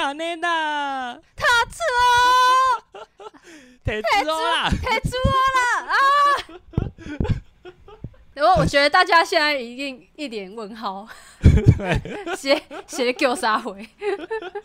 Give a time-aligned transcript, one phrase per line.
[0.00, 0.48] 卡内达，
[1.36, 1.76] 他车，
[3.84, 5.10] 铁子欧啦，太猪
[5.44, 5.60] 了
[5.92, 5.94] 啊！
[8.32, 11.06] 然后我觉得大家现在一定一脸问号，
[12.34, 13.86] 写写给我杀回。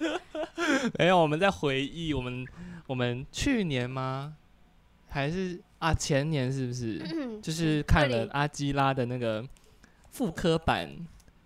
[0.97, 2.47] 没有，我们在回忆我们
[2.87, 4.35] 我们去年吗？
[5.09, 7.01] 还是啊前年是不是？
[7.13, 9.45] 嗯就是看了阿基拉的那个
[10.11, 10.89] 复刻版，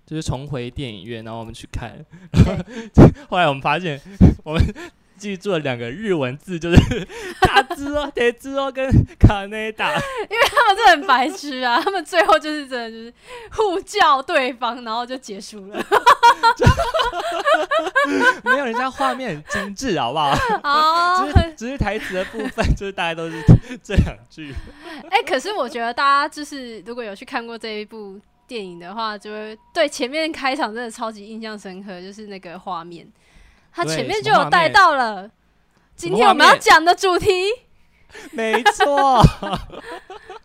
[0.10, 2.04] 就是重回电影院，然后我们去看，
[3.30, 4.02] 后来我们发现
[4.44, 4.74] 我们
[5.20, 7.08] 记住了两个日文字，就是
[7.42, 9.94] 卡兹哦、铁兹哦跟卡内达。
[9.94, 11.80] 他们真的很白痴啊！
[11.84, 13.14] 他们最后就是真的就是
[13.52, 15.86] 互叫对方，然后就结束了。
[18.44, 20.30] 没有人家画面很精致，好不好？
[20.64, 23.44] 啊只是只是台词的部分，就是大家都是
[23.84, 24.52] 这两句。
[25.12, 33.08] 哎、可是我觉得大家就是如果有去看过这一部电影的话，就会对前面开场真的超级印象深刻，就是那个画面，
[33.72, 35.30] 它前面就有带到了
[35.96, 37.30] 今天我们要讲的主题。
[38.32, 39.22] 没错，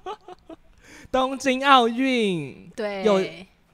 [1.11, 3.23] 东京奥运对，有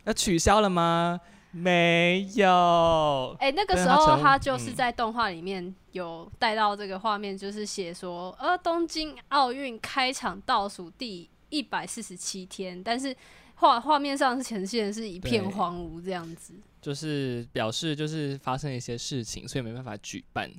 [0.04, 1.20] 要取消了吗？
[1.50, 3.36] 没有。
[3.40, 13.12] 哎、那个时候他就是嗯在动画里面有带到这个画面，就是写说，呃，东京奥运开场倒数第一百四十七天，但是
[13.60, 16.54] 画画面上呈现的是一片荒芜这样子。
[16.80, 20.50] 就是表示就是发生了一些事情，所以没办法举办。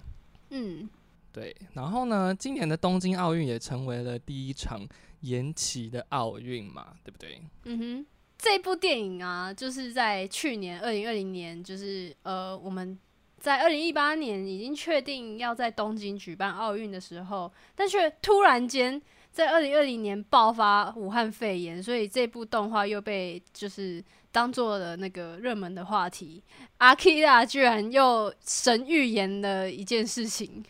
[0.51, 0.87] 嗯，
[1.31, 4.87] 对，然后呢，今年的东京奥运也成为了第一场
[5.21, 7.41] 延期的奥运嘛，对不对？
[7.65, 8.05] 嗯哼，
[8.37, 12.95] 这部电影啊，就是在去年二零二零年，就是呃，我们
[13.39, 19.01] 在二零一八年已经确定要在东京举办奥运的时候，但却突然间
[19.31, 26.43] 在二零二零年爆发武汉肺炎，所以这部动画又被就是当做了那个热门的话题。
[26.77, 30.63] 阿 k i 居然又神预言了一件事情，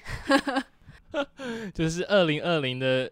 [1.73, 3.11] 就是二零二零的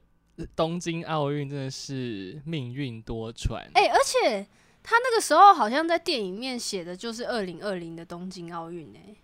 [0.56, 3.56] 东京奥运真的是命运多舛。
[3.74, 4.46] 哎、而且
[4.84, 9.16] 他那个时候好像在电影面写的就是二零二零的东京奥运哎。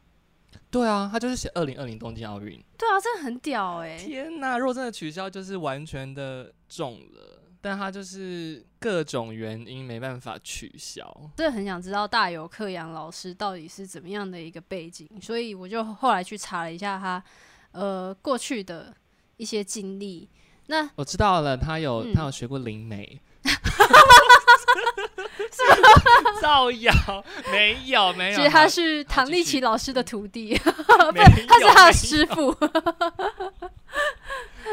[0.70, 2.64] 对啊，他就是写二零二零东京奥运。
[2.78, 7.42] 对啊，真的很屌哎、天呐，如果真的取消，就是完全的中了。
[7.62, 11.04] 但他就是各种原因没办法取消。
[11.36, 17.24] 真的很想知道大有克洋老师到底是怎么样的一个背景，所以我就后来去查了一下他
[17.72, 18.96] 呃过去的
[19.38, 20.30] 一些经历。
[20.68, 23.20] 那我知道了，他有、嗯他有学过灵媒。
[26.42, 26.94] 造谣
[27.52, 30.60] 没有没有，其实他是唐立奇老师的徒弟，
[31.14, 32.54] 没他是他的师傅。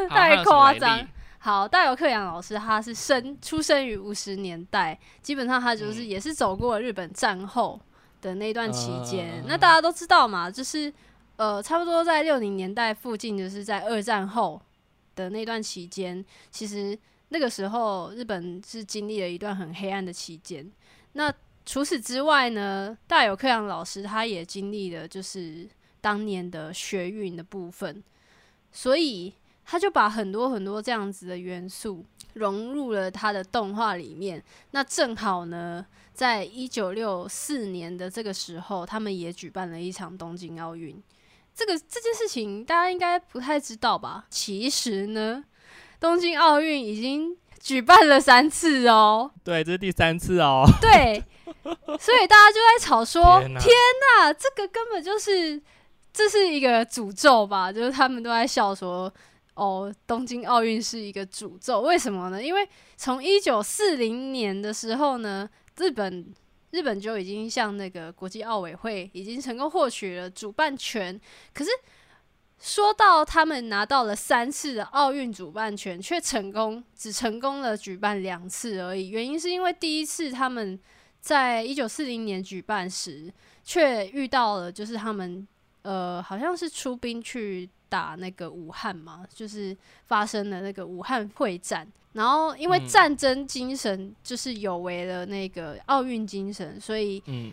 [0.08, 1.06] 太夸张。
[1.38, 6.08] 好，大有克洋老师他是生出生于五十年代，基本上他就是嗯。
[6.08, 7.80] 也是走过日本战后
[8.20, 9.42] 的那段期间。
[9.42, 9.44] 嗯。
[9.48, 10.92] 那大家都知道嘛，就是
[11.36, 14.60] 呃，差不多在六零年代附近，就是在二战后
[15.16, 16.96] 的那段期间，其实
[17.32, 20.70] 那个时候日本是经历了一段很黑暗的期间。
[21.14, 21.32] 那
[21.64, 25.66] 除此之外呢，大有克洋老师他也经历了就是
[26.00, 28.02] 当年的学运的部分，
[28.70, 29.32] 所以
[29.64, 32.04] 他就把很多很多这样子的元素
[32.34, 34.42] 融入了他的动画里面。
[34.72, 41.02] 那正好呢，在一九六四年的这个时候，他们也举办了一场东京奥运。
[41.54, 44.26] 这个这件事情大家应该不太知道吧？
[44.28, 45.44] 其实呢，
[46.02, 49.30] 东京奥运已经举办了三次哦。
[49.44, 50.64] 对，这是第三次哦。
[50.80, 51.22] 对，
[51.62, 53.70] 所以大家就在吵说：天
[54.18, 55.62] 哪这个根本就是
[56.12, 57.72] 这是一个诅咒吧？
[57.72, 59.10] 就是他们都在笑说。
[59.54, 62.42] 哦，东京奥运是一个诅咒，为什么呢？
[62.42, 65.46] 因为从一九四零年的时候呢，
[65.76, 66.26] 日本
[66.70, 71.20] 日本就已经向那个国际奥委会已经成功获取了主办权，
[71.52, 71.70] 可是
[72.62, 79.08] 说到他们拿到了三次的奥运主办权，却成功只成功了举办两次而已。
[79.08, 80.78] 原因是因为第一次他们
[81.20, 83.32] 在一九四零年举办时，
[83.64, 85.44] 却遇到了就是他们
[85.82, 89.76] 呃好像是出兵去打那个武汉嘛，就是
[90.06, 91.84] 发生了那个武汉会战。
[92.12, 97.50] 然后因为嗯战争精神就是有违了那个奥运精神，所以嗯，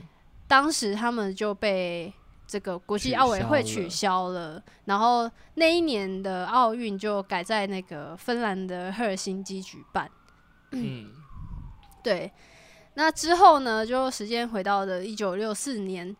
[0.47, 2.13] 当时他们就被
[2.49, 10.09] 这个国际奥委会取消了，然后那一年的奥运就改在那个芬兰的赫尔辛基举办。
[10.71, 11.11] 嗯，
[12.03, 12.31] 对，
[12.95, 16.15] 那之后呢，就时间回到了一九六四年，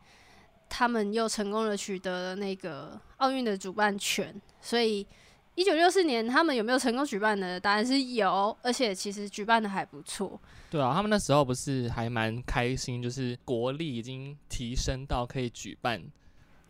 [0.70, 5.08] 他们又成功的取得了那个奥运的主办权，所以。
[5.56, 7.60] 一九六四年，他们有没有成功举办呢？
[7.60, 10.40] 答案是有，而且其实举办的还不错。
[10.70, 16.08] 对啊，他们那时候不是还蛮开心，就是国力已经提升到可以举办对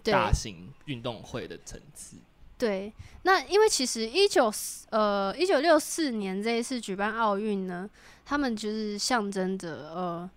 [0.03, 2.17] 大型运动会的层次。
[2.57, 2.91] 对，
[3.23, 4.51] 那因为其实一九
[4.89, 7.89] 呃一九六四年这一次举办奥运呢，
[8.25, 10.29] 他们就是象征着呃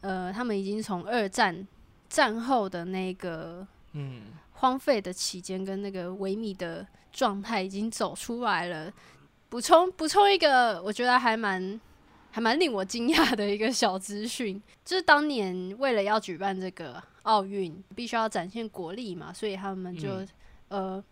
[0.00, 1.66] 呃，他们已经从二战
[2.08, 4.22] 战后的那个嗯，
[4.54, 8.92] 荒废的期间跟那个萎靡的状态已经走出来了。
[9.48, 11.80] 补充补充一个，我觉得还蛮
[12.30, 20.28] 还蛮令我惊讶的一个小资讯，就是当年为了要举办这个奥运，必须要展现国力嘛，所以他们就、嗯
[20.68, 21.04] 呃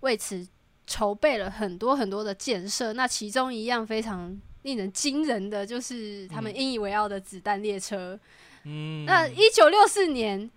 [0.00, 0.44] 为此
[0.84, 2.92] 筹备了很多很多的建设。
[2.92, 8.18] 那其中一样非常令人惊人的，就是他们嗯引以为傲的子弹列车。
[8.64, 10.50] 嗯，那一九六四年，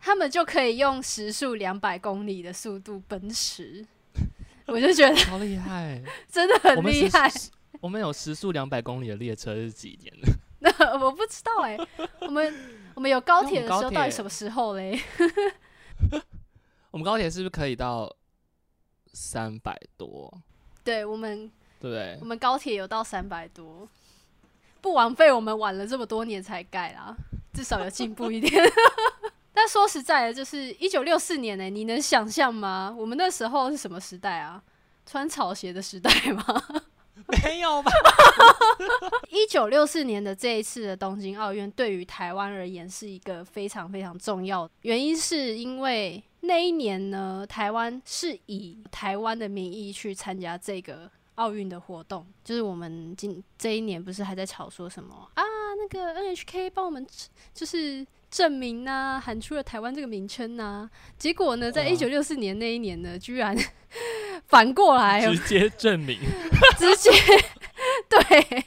[0.00, 3.86] 他们就可以用时速两百公里的速度奔驰，
[4.66, 7.30] 我就觉得好厉害，真的很厉害。
[7.80, 10.32] 我们有时速两百公里的列车是几年的？
[10.60, 11.78] 那我不知道哎、
[12.20, 12.52] 我们
[12.94, 15.00] 我们有高铁的时候，到底什么时候嘞？
[16.90, 18.12] 我们高铁是不是可以到
[19.12, 20.32] 三百多？
[20.82, 22.24] 对我们对不对我？
[22.24, 23.88] 们高铁有到三百多，
[24.80, 27.14] 不枉费我们晚了这么多年才盖啦，
[27.52, 28.52] 至少有进步一点。
[29.52, 32.92] 但说实在的，就是一九六四年呢、你能想象吗？
[32.96, 34.62] 我们那时候是什么时代啊？
[35.06, 36.44] 穿草鞋的时代吗？
[37.44, 37.90] 没有吧？
[39.28, 52.26] 一九六四年的这一次的东京奥运，对于台湾而言是一个非常非常重要的原因，是因为那一年呢，台湾是以台湾的名义去参加这个奥运的活动。
[52.42, 55.42] 就是我们今这一年不是还在吵说什么啊？
[55.80, 57.06] 那个 NHK 帮我们
[57.54, 60.88] 就是证明呐、喊出了台湾这个名称呐、
[61.18, 63.56] 结果呢，在嗯一九六四年那一年呢，居然
[64.48, 66.18] 反过来直接证明，
[66.78, 67.10] 直接
[68.08, 68.64] 对。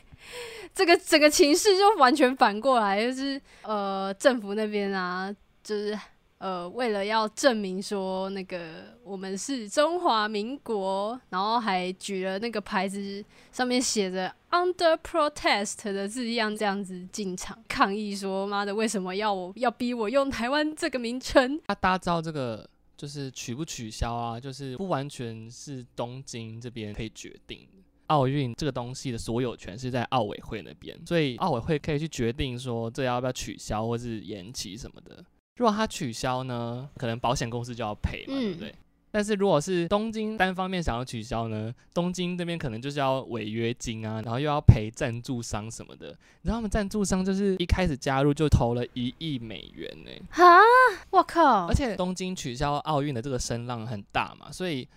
[0.73, 5.29] 这个整个情势就完全反过来，就是呃政府那边啊，
[5.61, 5.97] 就是
[6.41, 22.67] 呃为了要证明说那个我们是中华民国，然后还举了那个牌子，上面写着 “under protest” 的字样，这样子进场抗议说：“妈的，为什么要我要逼我用台湾这个名称？”他大家知道这个
[22.97, 27.67] 就是取不取消啊，就是不完全是东京这边可以决定。
[28.07, 35.23] 奥运这个东西的所有权是在奥委会那边，所以奥委会可以去决定说这要不要取消或是延期什么的。
[35.57, 38.75] 如果他取消呢，可能保险公司就要赔嘛，对不嗯对？
[39.13, 46.07] 但是如果是东京单方面想要取消呢，东京这边可能就是要违约金啊，然后又要赔赞助商什么的。
[46.07, 50.61] 你知道他们赞助商就是一开始加入就投了一亿美元呢、哈，
[51.09, 51.75] 我靠而！
[51.75, 54.87] 且东京取消奥运的这个声浪很大嘛，所以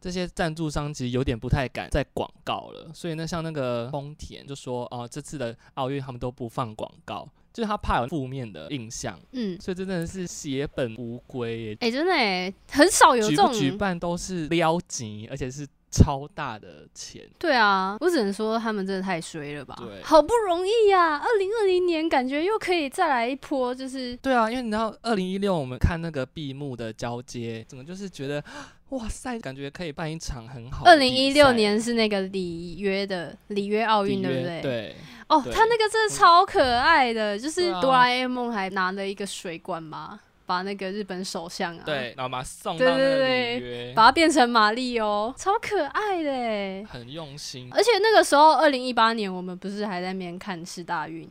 [0.00, 2.90] 这些赞助商其实有点不太敢再广告了。
[2.94, 7.28] 所以呢，像那个丰田就说，哦、这次的奥运他们都不放广告，
[7.58, 11.76] 就是他怕有负面的印象，嗯，所以真的是血本无归耶。
[11.80, 17.28] 哎、真的哎，很少有这种举办都是撩级，而且是超大的钱。
[17.36, 20.00] 对啊，我只能说他们真的太衰了吧对！
[20.04, 28.40] 好不容易呀、二零二零年感觉又可以再来一波，就是对啊，因为你知道，二零一六我们看那个闭幕的交接，整个就是觉得，
[28.90, 30.84] 哇塞，感觉可以办一场很好。
[30.86, 34.62] 二零一六年是那个里约的里约奥运，对不对？。
[34.62, 34.96] 对，
[35.28, 46.86] 哦，他那个真的超可爱的，就是哆啦 A 梦还拿了一个水管嘛，把那个日本首相啊，对，然后把他送对到里约，把它变成玛丽哦，超可爱的欸。
[46.88, 47.68] 很用心。
[47.70, 51.28] 而且那个时候，二零一八年我们不是还在那边看世大运，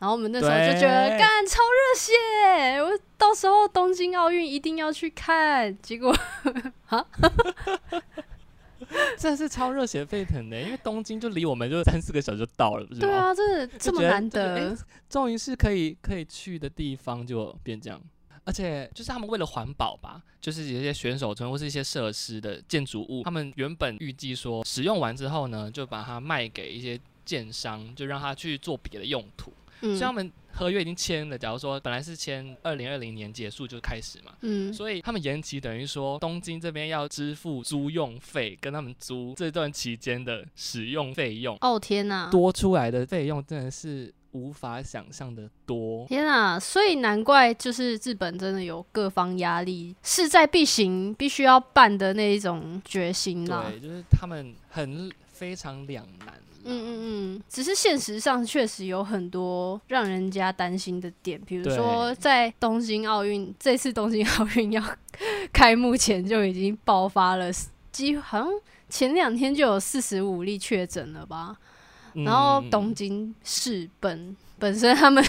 [0.00, 5.76] 然后我们那时候就觉得干超热血，我到时候东京奥运一定要去看。
[5.82, 6.16] 结果
[9.18, 13.00] 真的是超热血沸腾的，因为东京就离我们就三四个小时就到了，不是？
[13.00, 14.76] 对啊，真的这么难得，
[15.08, 18.00] 终于是可以可以去的地方，就变这样。
[18.44, 29.52] 而且就是他们为了环保吧，就是有一些选手村或是一些设施的建筑物，他们原本预计说使用完之后呢，就把它卖给一些建商，就让他去做别的用途。
[29.82, 46.06] 嗯所以他们合约已经签了，假如说本来是签二零二零年结束就开始嘛，嗯，所以他们延期等于说东京这边要支付租用费，跟他们租这段期间的使用费用，哦天哪，多出来的费用真的是无法想象的多。
[46.06, 46.58] 天啊！
[46.58, 53.66] 所以难怪就是日本真的有各方压力，势在必行，必须要办的那一种决心啦。
[53.70, 56.34] 对，就是他们很非常两难啦。
[56.64, 64.82] 嗯嗯嗯，只是现实上确实有很多让人家担心的点，比如说在东京奥运这次东京奥运要
[65.52, 67.50] 开幕前就已经爆发了，
[67.90, 68.48] 几乎好像
[68.88, 71.56] 前两天就有四十五例确诊了吧。
[72.12, 75.24] 然后嗯东京市本本身他们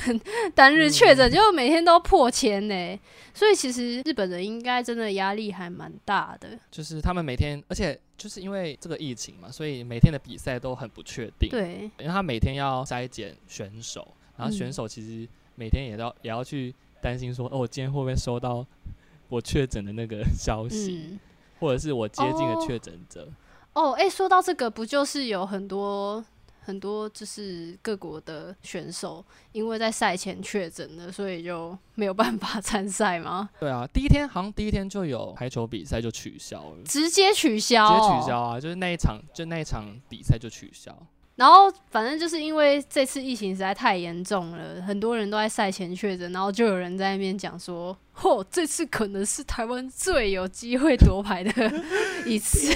[0.56, 3.00] 单日确诊嗯就每天都破千呢，
[3.36, 6.58] 所以其实日本人应该真的压力还蛮大的。
[6.72, 18.64] 就是他们每天，而且就是因为这个疫情嘛，所以每天的比赛都很不确定。，对，因为他每天要筛检选手，然后选嗯手其实每天也要也要去担心说，哦，我今天会不会收到
[19.28, 21.20] 我确诊的那个 消息，嗯，
[21.60, 23.28] 或者是我接近的哦确诊者。
[23.74, 26.24] 哦，哎、说到这个，不就是有很多
[26.64, 33.50] 很多就是各国的选手因为在赛前确诊了，所以就没有办法 参赛吗？
[33.60, 38.40] 对啊，第一天好像第一天就有排球比赛就取消了，直直接取消、直接取消。
[38.40, 40.96] 啊，就是那一场就那一场比赛就取消。
[41.36, 51.52] 然后反正就是因为这次疫情实在太严重了，很多人都在赛前确诊，然后就有人在那边讲说：“嚯，这次可能是台湾最有机会夺牌的
[52.28, 52.72] 一次。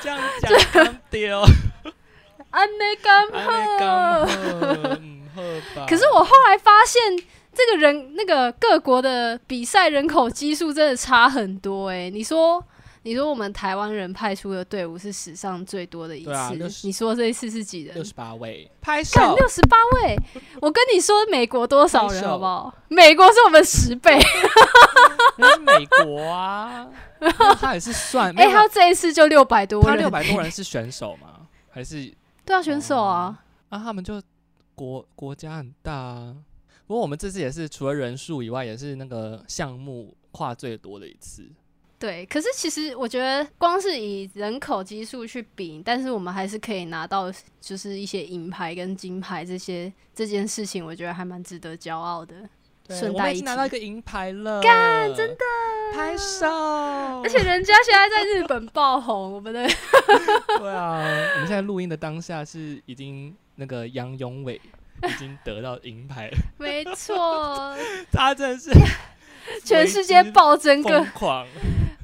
[0.00, 0.20] 这样
[0.72, 1.42] 讲丢，”
[5.86, 7.00] 可是我后来发现，
[7.52, 12.64] 这个人那个各国的比赛人口基数真的差很多诶、你说，
[13.02, 18.04] 你说我们台湾人派出的队伍是史上最多的一次，啊60你说这一次是几人六？
[18.04, 20.16] 十八位拍干手，六十八位！
[20.60, 22.72] 我跟你说，美国多少人好不好？
[22.88, 24.18] 美国是我们十倍。
[25.36, 26.86] 那是美国啊，
[27.60, 31.28] 他也是算， 哎、他这一次就六百多人，他六百多人是选手吗？
[31.70, 32.12] 还是
[32.44, 33.78] 对啊，选手啊，啊？
[33.78, 34.22] 他们就
[34.74, 36.36] 国国家很大啊。
[36.86, 41.48] 不过我们这次也是除了人数以外，也是那个项目跨最多的一次。
[41.98, 42.26] 对。
[42.26, 52.46] 可是其实我觉得，光是以人口基数去比，但是我们还是可以拿到就是一些银牌跟金牌这些这件事情，我觉得还蛮值得骄傲的。
[52.86, 55.44] 对顺带一提我们已经拿到一个银牌了，干真的。
[55.94, 56.46] 拍手！
[57.22, 59.64] 而且人家现在在日本爆红，我们的
[60.58, 60.98] 对啊，
[61.34, 64.60] 我们现在录音的当下是已经那个杨永伟
[65.04, 67.76] 已经得到银牌了，没错，
[68.10, 68.70] 他真的是
[69.64, 70.82] 全世界暴增。
[70.82, 71.46] 个狂，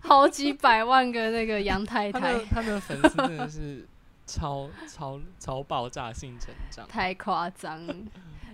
[0.02, 2.20] 好几百万个那个杨太太。
[2.20, 3.84] 他的，他的粉丝真的是
[4.25, 6.87] 超超超爆炸性成长。
[6.87, 7.84] 太夸张。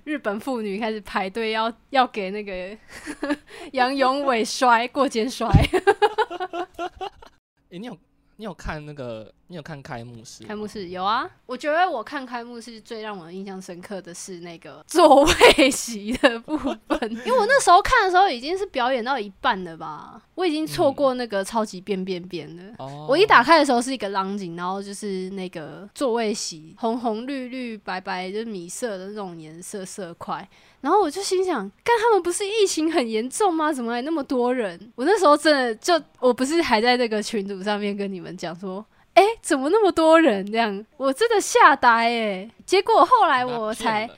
[0.07, 2.77] 日本妇女开始排队要要给那个
[3.73, 5.49] 杨永伟摔过肩摔，
[7.71, 7.99] 诶，你有
[8.37, 10.45] 你有看那个你有看开幕式？
[10.45, 16.79] 开幕式有啊，我觉得我看开幕式最让我印象深刻的是那个 座位席的部分，
[17.25, 22.75] 因为我那时候看的时候已经是表演到一半了吧，我已经错过那个超级变变变了。
[22.79, 30.47] 哦，我一打开的时候是一个浪景，然后就是那个座位席，红红绿绿白白，就是米色的那种颜色色块。
[30.87, 33.73] 然后我就心想，干他们不是疫情很严重吗？
[33.73, 34.79] 怎么还那么多人？
[34.95, 40.87] 我那时候真的就，我不是还在那个群组上面跟你们讲说，哎、怎么那么多人这样？
[40.97, 44.09] 我真的吓呆哎、结果后来我才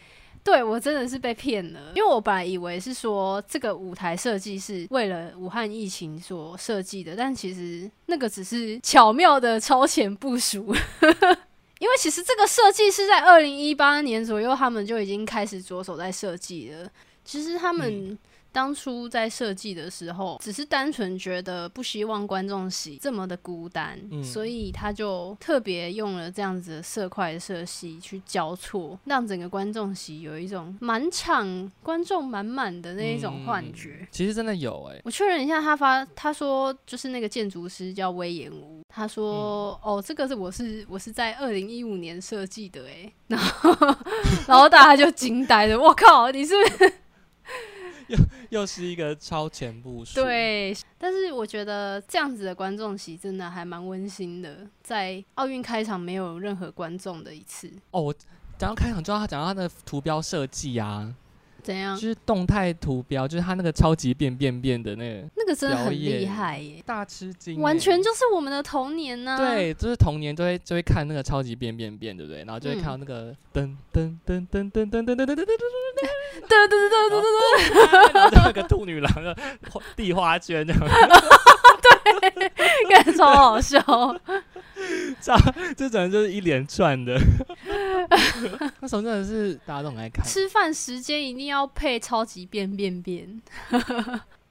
[0.44, 10.74] 对我真的是被骗了，因为我本来以为是说这个舞台设计是为了武汉疫情所设计的，但其实那个只是巧妙的超前部署。
[11.78, 16.90] 因为其实这个设计是在二零一八年左右，他们就已经开始着手在设计了。
[17.24, 18.18] 其实他们
[18.58, 34.04] 当初在设计的时候，只是单纯觉得不希望观众席这么的孤单，嗯所以他就特别用了这样子的色块的色系去交错，让整个观众席有一种满场观众满满的那一种幻觉。
[34.10, 43.70] 其实真的有哎、我确认一下，他发他说就是那个建筑师叫威严屋，他说、哦，这个是我是我是在二零一五年设计的诶，然后
[44.48, 46.92] 然后大家就惊呆了，我靠，你是不是
[48.50, 50.76] 又又是一个超前部署。，对？
[50.98, 58.14] 但是我觉得这样子的观众席真的还蛮温馨的，在奥运开场没有任何观众的一次，哦，我
[58.58, 61.14] 讲到开场就要他讲到他的图标设计啊，
[61.68, 62.08] 怎样就？
[62.08, 72.38] 是动态图标，就是他那个超级变变变的那个那个真的很厉害耶，大吃惊欸、完全就是我们的童年呐、对，就是童年就会就会看那个超级变变变，对不对？
[72.44, 75.44] 然后就会看到那个噔噔噔噔噔噔噔噔噔噔噔噔噔，
[76.48, 77.28] 对对对对对对
[77.68, 79.36] 对，然后就那个兔女郎的
[79.94, 80.80] 地花圈这样，
[82.88, 83.78] 感觉 超好笑。
[85.76, 87.18] 这整个就是一连串的。
[88.80, 93.40] 那时候真的是大家都很爱看，吃饭时间一定要配超级变变变。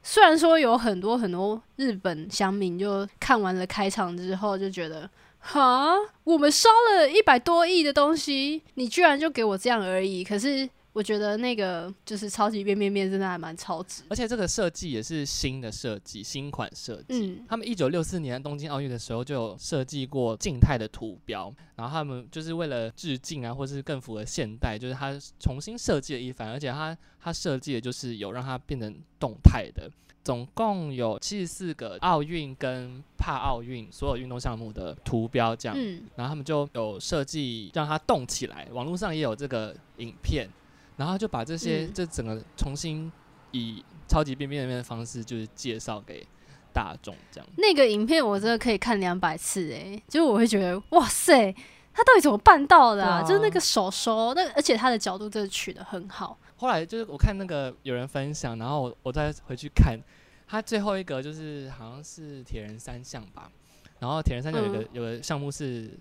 [0.04, 10.24] 虽然说有很多很多日本乡民就看完了开场之后就觉得，哈，我们烧了一百多亿的东西，你居然就给我这样而已。
[10.24, 14.02] 可是我觉得那个就是超级变变变，真的还蛮超值。
[14.10, 17.38] 而且这个设计也是新的设计，新款设计。
[17.38, 29.88] 嗯，他们一九六四年东京奥运的时候就有设计过静态的图标，然后他们就是为了致敬啊，或是更符合现代，就是他重新设计了一番，而且他他设计的就是有让它变成动态的。
[30.24, 40.50] 总共有七十四个奥运跟帕奥运所有运动项目的图标，这样，嗯，然后他们就有设计让它动起来，网络上也有这个影片，
[40.98, 43.10] 然后就把这些、嗯这整个重新
[43.52, 46.28] 以超级变变变的方式，就是介绍给
[46.74, 47.50] 大众这样。
[47.58, 51.54] 那个影片我真的可以看两百次诶，就是我会觉得哇塞，
[51.94, 53.22] 他到底怎么办到的啊？
[53.22, 56.38] 啊就是那个手手，那而且他的角度真的取得很好。
[56.58, 59.98] 后来就是我看那个有人分享，然后我我再回去看，
[60.48, 63.52] 他最后一个就是好像是铁人三项吧，
[64.00, 65.92] 然后铁人三项有个、嗯有个项目是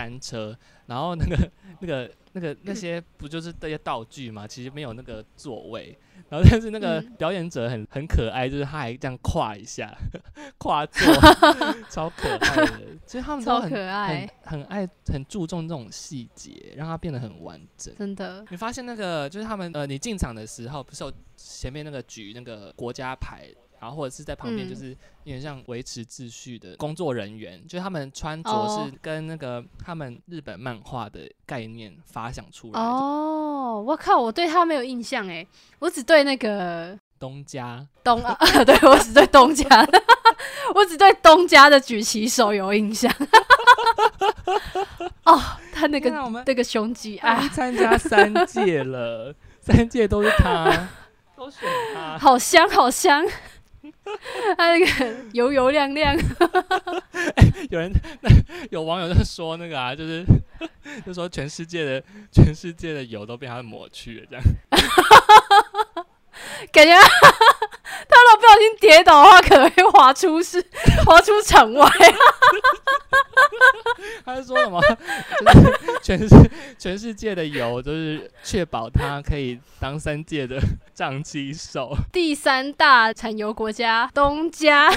[0.00, 5.96] 单车，然后那个 那个那个那些不就是这些道具嘛，其实没有那个座位，
[6.28, 7.14] 然后但是那个嗯。
[7.18, 9.92] 表演者很很可爱，就是他还这样跨一下，
[10.58, 11.12] 跨坐，
[11.90, 17.94] 超可爱的，其实他们都超很可爱，很很爱很注重这种细节，让它变得很完整。
[17.96, 18.44] 真的。
[18.50, 23.48] 你发现那个就是他们呃，你进场的时候不是有前面那个举那个国家牌，
[23.80, 24.90] 然后或者是在旁边嗯就是
[25.24, 32.78] 有点像维持秩序的工作人员，就是他们穿着哦是跟那个他们日本漫画的概念发想出来的。
[32.78, 35.46] 哦，我靠，我对他没有印象哎，
[35.78, 39.66] 我只对那个东家东啊， 对我只对东家，
[40.74, 43.10] 我只对东家的 举起手有印象。
[45.24, 45.40] 哦，
[45.72, 46.10] 他那个
[46.46, 50.88] 那个胸肌啊参加三届了， 三届都是他，
[51.36, 52.18] 都选他。
[52.18, 53.24] 好香好香，
[54.56, 56.16] 他那个油油亮亮，
[57.70, 57.92] 有人
[58.22, 58.30] 那
[58.70, 60.24] 有网友就说那个啊，就是
[61.06, 62.02] 就说全世界的
[62.32, 64.44] 全世界的油都被他抹去了，这样。
[66.72, 66.94] 感觉
[68.08, 70.64] 他如果不小心跌倒的话，可能会滑出是
[71.06, 71.88] 滑出场外。
[74.24, 74.80] 他是说什么？
[74.80, 80.60] 就是全世全世界的油，都是确保他可以当三界的
[80.94, 81.94] 长旗手。
[82.12, 84.90] 第三大产油国家东家，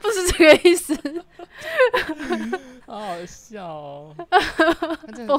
[0.00, 0.96] 不是这个意思。
[2.86, 4.14] 好好笑哦！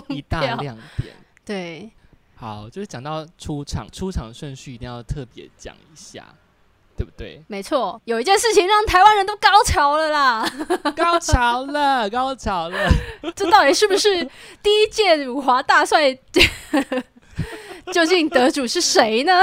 [0.10, 1.16] 一大亮点。
[1.46, 1.90] 对，
[2.40, 6.26] 好，就是讲到出场，出场顺序一定要特别讲一下，
[6.96, 7.44] 对不对？
[7.48, 10.50] 没错，有一件事情让台湾人都高潮了啦。
[10.96, 12.90] 高潮了，高潮了！
[13.36, 14.24] 这到底是不是
[14.64, 16.18] 第一届辱华大赛？
[17.92, 19.34] 究竟得主是谁呢？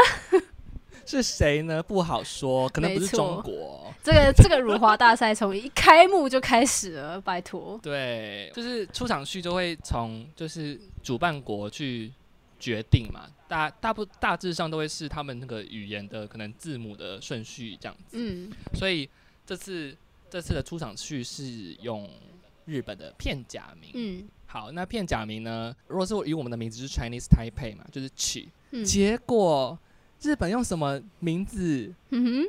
[1.04, 1.82] 是谁呢？
[1.82, 3.92] 不好说，可能不是中国。
[4.02, 7.78] 这个这个辱华大赛从一开幕就开始了，拜托。
[7.82, 12.12] 对，就是出场序就会从就是主办国去
[12.58, 19.08] 决定嘛，大大部大致上都会是他们那个语言的可能字母的顺序这样子，嗯，所以
[19.44, 19.96] 这次
[20.28, 22.08] 这次的出场序是用
[22.64, 23.90] 日本的片假名。
[23.94, 25.74] 嗯好，那片假名呢？
[25.88, 29.78] 如果是以我们的名字是 Chinese Taipei 嘛，就是取，嗯结果
[30.20, 31.92] 日本用什么名字？
[32.10, 32.46] 嗯哼。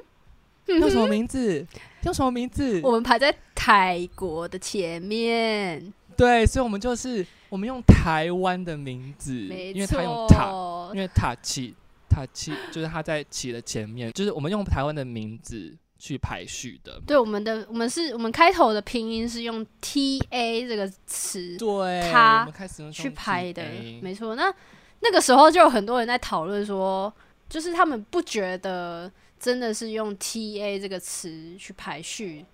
[0.67, 1.65] 用什么名字？
[2.03, 2.81] 用什么名字？
[2.83, 10.99] 我们排在泰国的前面，对，所以我们就是我们用台湾的名字，没因为他用塔，错因。
[10.99, 11.73] 为塔起
[12.09, 16.99] 塔起就是他在起的前面，就是我们用台湾的名字去排序的。
[17.05, 23.63] 对，我们的我们是我们开头的拼音是用 T A 这个词对，他我们开始用去排的
[24.01, 24.35] 没错。
[24.35, 24.53] 那
[24.99, 27.13] 那个时候就有很多人在讨论说，
[27.47, 32.45] 就是他们不觉得真的是用 T A 这个词去排序，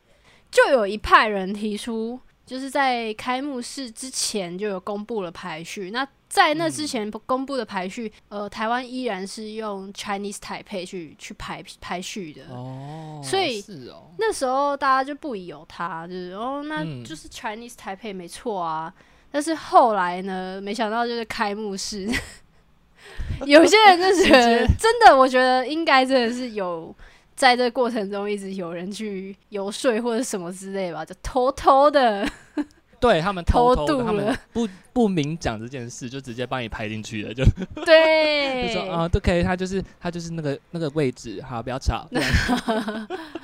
[0.51, 5.91] 就有一派人提出，就是在开幕式之前就有公布了排序。
[5.91, 12.43] 那在那之前公布的排序，呃，台湾依然是用 Chinese Taipei 去去排排序的。
[12.49, 13.63] 哦，所以
[14.17, 18.91] 那时候大家就不疑有他，就是哦，那嗯就是 Chinese Taipei 没错啊。
[19.31, 22.07] 但是后来呢，没想到就是开幕式，
[23.45, 26.95] 有些人就觉得真的，我觉得应该真的是有
[27.35, 32.27] 在这个过程中一直有人去游说或者什么之类吧，就偷偷的，
[32.99, 34.13] 对他们偷偷的，他偷渡了。
[34.13, 37.43] 们不不明讲这件事，就直接帮你排进去了，就
[37.83, 38.67] 对。
[38.67, 42.07] 就对，说啊，都可以，他就是他就是那个那个位置，好，不要吵。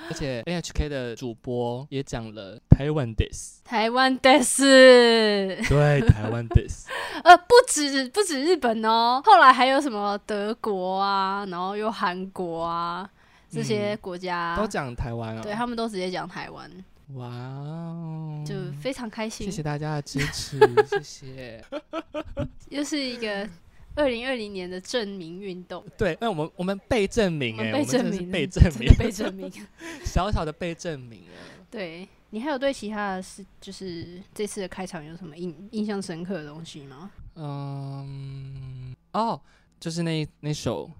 [0.10, 6.88] 而且 NHK 的主播也讲了台湾 this，台湾的是，对，台湾 this，
[7.23, 13.08] 呃，不止不止日本哦，后来还有什么德国啊，然后又韩国啊
[13.50, 15.42] 这些嗯国家，都讲台湾哦。
[15.42, 16.70] 对他们都直接讲台湾，
[17.16, 19.46] 哇哦，就非常开心。
[19.46, 21.66] 谢谢大家的支持， 谢谢。
[22.70, 23.50] 又是一个
[23.96, 29.52] 二零二零年的证明运动，对，那我们我们被证明哎、我们被证明了，被证明，被证明。
[30.06, 31.66] 小小的被证明了。
[31.72, 37.10] 对你还有对其他的事，就是这次的开场有什么印印象深刻的东西吗？
[37.36, 39.40] 嗯，哦，
[39.80, 40.92] 就是那那首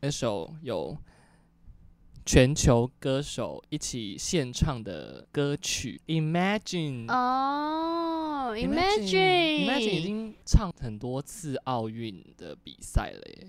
[0.00, 0.96] 那首有
[2.26, 7.06] 全球歌手一起献唱的歌曲《Imagine》。
[7.12, 13.46] 哦 Imagine Imagine 已经唱很多次奥运的比赛了耶，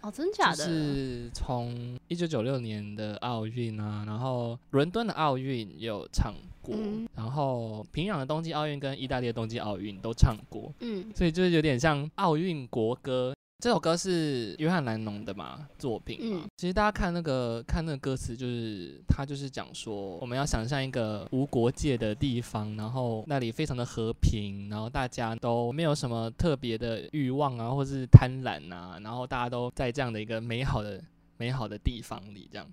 [0.00, 0.64] 哦，真假就的？
[0.64, 13.34] 是从一九九六年的奥运啊，然后伦敦的奥运也有唱过，嗯然后平壤的冬季奥运跟意大利的冬季奥运都唱过，嗯所以就是有点像奥运国歌。
[13.60, 16.42] 这首歌是约翰兰农的嘛作品嘛？
[16.44, 31.02] 嗯其实大家看那个看那个歌词，就是他就是讲说，我们要想象一个无国界的地方，然后那里非常的和平，然后大家都没有什么特别的欲望啊，或是贪婪啊，然后大家都在这样的一个美好的
[31.38, 32.66] 美好的地方里这样。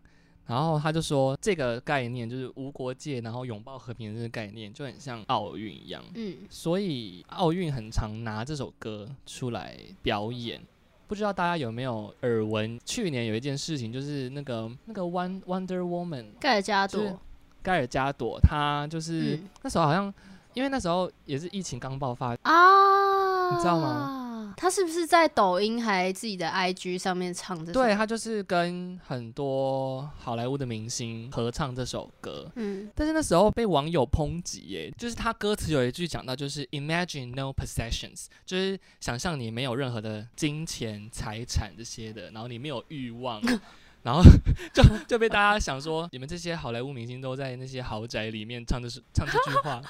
[0.51, 6.03] 然后他就说，这个概念就是无国界，然后拥抱和平的这个概念，就很像奥运一样。
[6.13, 10.61] 嗯，所以奥运很常拿这首歌出来表演。
[11.07, 12.77] 不知道大家有没有耳闻？
[12.85, 17.17] 去年有一件事情，就是那个那个 One Wonder Woman 盖尔加朵，
[17.63, 20.13] 盖尔加朵，她就是、嗯那时候好像，
[20.53, 24.20] 因为那时候也是疫情刚爆发，啊，你知道吗？
[24.61, 27.81] 他是不是在抖音还自己的 IG 上面唱这首？
[27.81, 32.47] 对，他就是跟很多好莱坞的明星合唱这首歌。
[32.57, 43.41] 嗯，但是那时候被网友抨击，耶，就是他歌词有一句讲到，就是 Imagine no possessions，就是想象你没有任何的金钱、财产这些的，然后你没有欲望，
[44.05, 44.21] 然后
[44.75, 49.81] 就就被大家想说， 你们这些好莱坞明星都在那些豪宅里面唱这首唱这句话，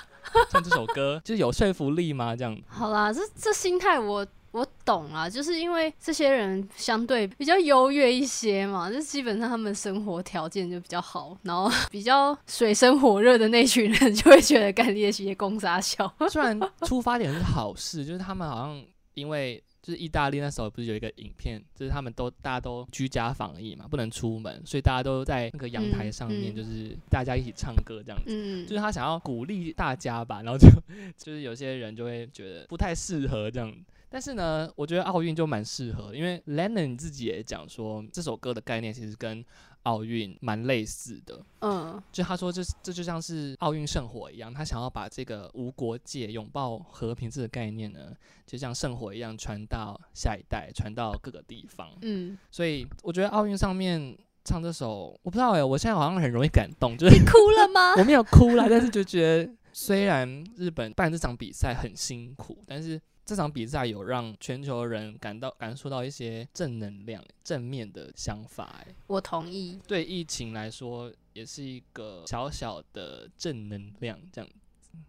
[0.50, 2.34] 唱这首歌，就是有说服力吗？
[2.34, 2.58] 这样？
[2.70, 16.14] 好啦，这这心态我我懂啊，就是因为这些人相对比较优越一些嘛，就基本上他们生活条件就比较好，然后 比较水深火热的那群人就会觉得干练习攻杀小。
[16.30, 18.84] 虽然出发点是好事，就是他们好像
[19.14, 28.26] 因为就是意大利那时候不是有一个影片，就是他们都大家都居家防疫嘛，不能出门，所以大家都在那个阳台上面，就是大家一起唱歌这样子。
[28.28, 30.68] 嗯就是他想要鼓励大家吧，然后就
[31.18, 33.74] 就是有些人就会觉得不太适合这样，
[34.12, 39.44] 但是呢，我觉得奥运就蛮适合，因为 Lennon 自己也讲说这首歌的概念其实跟
[39.84, 48.14] 奥运蛮类似的，嗯就他说这这就像是奥运圣火一样，他想要把这个无国界、拥抱和平这个概念呢，
[48.46, 51.90] 就像圣火一样传到下一代，传到各个地方。
[52.02, 57.94] 嗯，所以我觉得奥运上面唱这首，我不知道哎、我现在好像很容易感动，就是你哭了吗？
[57.98, 68.94] 我没有哭啦，但是就觉得虽然日本办这场比赛很辛苦，但是这场比赛有让全球人感到感受到一些正能量、正面的想法、哎。
[69.08, 69.80] 我同意。
[69.88, 74.20] 对疫情来说，也是一个小小的正能量。
[74.34, 74.52] 这样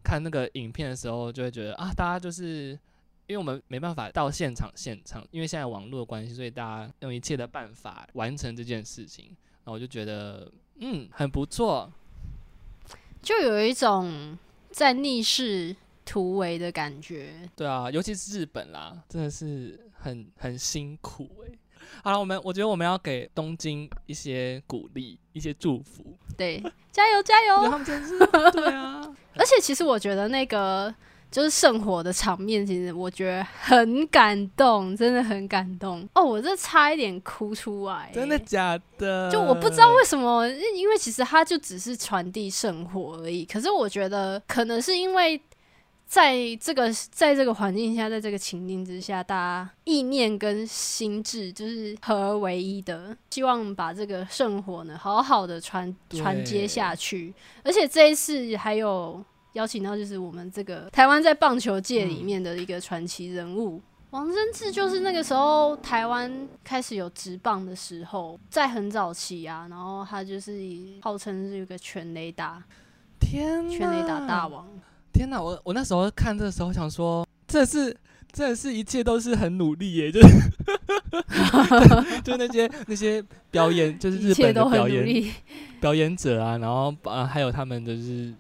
[0.05, 2.79] 看那个影片的时候，就会觉得啊，大家就是
[3.27, 9.37] 因为我们没办法到现场现场，因为现在网络的关系，所以大家用一切的办法完成这件事情。
[9.65, 11.93] 然后我就觉得，嗯，很不错。
[13.21, 14.39] 就有一种
[14.71, 17.33] 在逆势突围的感觉。
[17.57, 21.59] 对啊，尤其是日本啦，真的是很很辛苦诶、
[22.03, 26.05] 好了，我们我觉得我们要给东京一些鼓励，一些祝福。
[26.37, 27.71] 对，加油加油！
[27.71, 28.19] 他们真是
[28.53, 29.01] 对啊，
[29.37, 30.93] 而且其实我觉得那个
[31.31, 36.23] 就是圣火的场面，其实我觉得很感动，真的很感动哦！
[36.23, 39.31] 我这差一点哭出来，真的假的？
[39.31, 43.45] 就我不知道为什么，因为其实它就只是传递圣火而已。
[43.45, 45.41] 可是我觉得可能是因为
[46.13, 57.33] 在这个在这个环境下，在这个情境之下，大家意念跟心智就是合而为一的，希望把这个圣火呢好好的传对传接下去。
[57.65, 63.81] 而且这一次还有邀请到就是我们这个台湾在棒球界里面的一个传奇人物。
[64.11, 72.63] 王贞治就是那个时候台湾开始有直棒的时候，在很早期啊，然后他就是以号称是一个全雷打、
[73.19, 74.69] 天全雷打大王。
[75.13, 75.41] 天哪！
[75.41, 77.97] 我我那时候看这个时候想说，这是
[78.33, 80.29] 真的是一切都是很努力耶，就是
[82.25, 85.33] 就那些那些表演，就是日本的表演，
[85.81, 88.33] 表演者啊，然后啊还有他们就是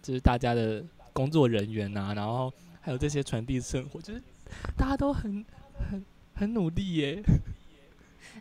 [0.00, 4.22] 就是大家的工作人员啊，然后还有这些传递生活，就是
[4.76, 5.44] 大家都很
[5.90, 7.22] 很很努力耶。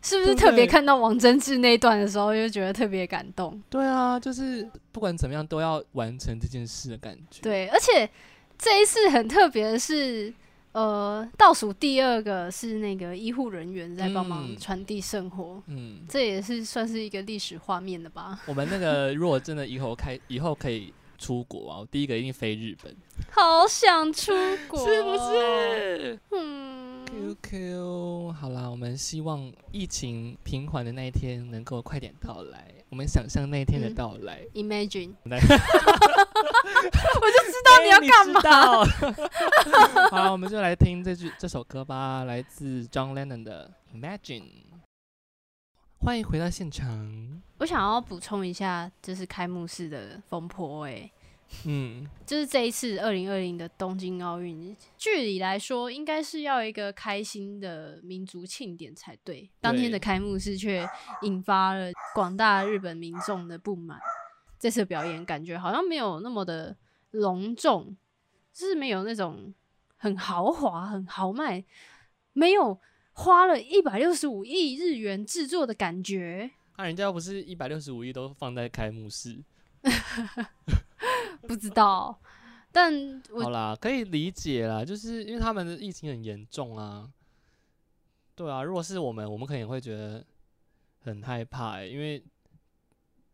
[0.02, 3.62] 是不是特别看到王贞治那一段的时候，就觉得特别感动？
[3.70, 7.42] 对啊，就是不管怎么样都要完成这件事的感觉。
[7.42, 8.10] 对，而且
[8.58, 10.34] 这一次很特别的是，
[10.72, 18.40] 呃，倒数第二个是那个医护人员在帮忙嗯传递圣火，嗯，这也是算是一个历史画面的吧？
[18.46, 22.96] 我们那个如果真的以后开以后可以出国啊，我第一个一定飞日本，
[23.30, 24.32] 好想出
[24.70, 25.18] 国，是不？
[25.18, 34.42] 是嗯，？QQ，好啦，我们希望疫情平缓的那一天能够快点到来，我们想象那一天的嗯到来。
[34.54, 35.42] Imagine， 我就
[37.52, 38.42] 知道你要干嘛。
[38.42, 38.86] 嘛？
[40.10, 44.42] 好，我们就来听这句这首歌吧，来自 John Lennon 的《Imagine》。
[46.02, 47.42] 欢迎回到现场。
[47.58, 51.12] 我想要补充一下，就是开幕式的风波、欸，
[51.66, 59.50] 嗯，就是这一次二零二零的东京奥运，距离来说应该是要一个开心的民族庆典才对。
[59.60, 60.88] 当天的开幕式却
[61.24, 64.00] 引发了广大日本民众的不满。
[64.58, 66.76] 这次表演感觉好像没有那么的
[67.12, 67.96] 隆重，
[68.54, 69.54] 就是没有那种
[69.98, 71.64] 很豪华、很豪迈，
[72.32, 72.80] 没有
[73.20, 76.50] 花了一百六十五亿日元制作的感觉。
[76.78, 79.44] 那、人家又不是一百六十五亿都放在开幕式。
[81.48, 82.18] 不知道，
[82.72, 87.10] 但我好啦，可以理解啦，就是因为他们的疫情很严重啊。
[88.36, 90.26] 对啊，如果是我们，我们可能也会觉得
[91.02, 92.24] 很害怕、欸，因为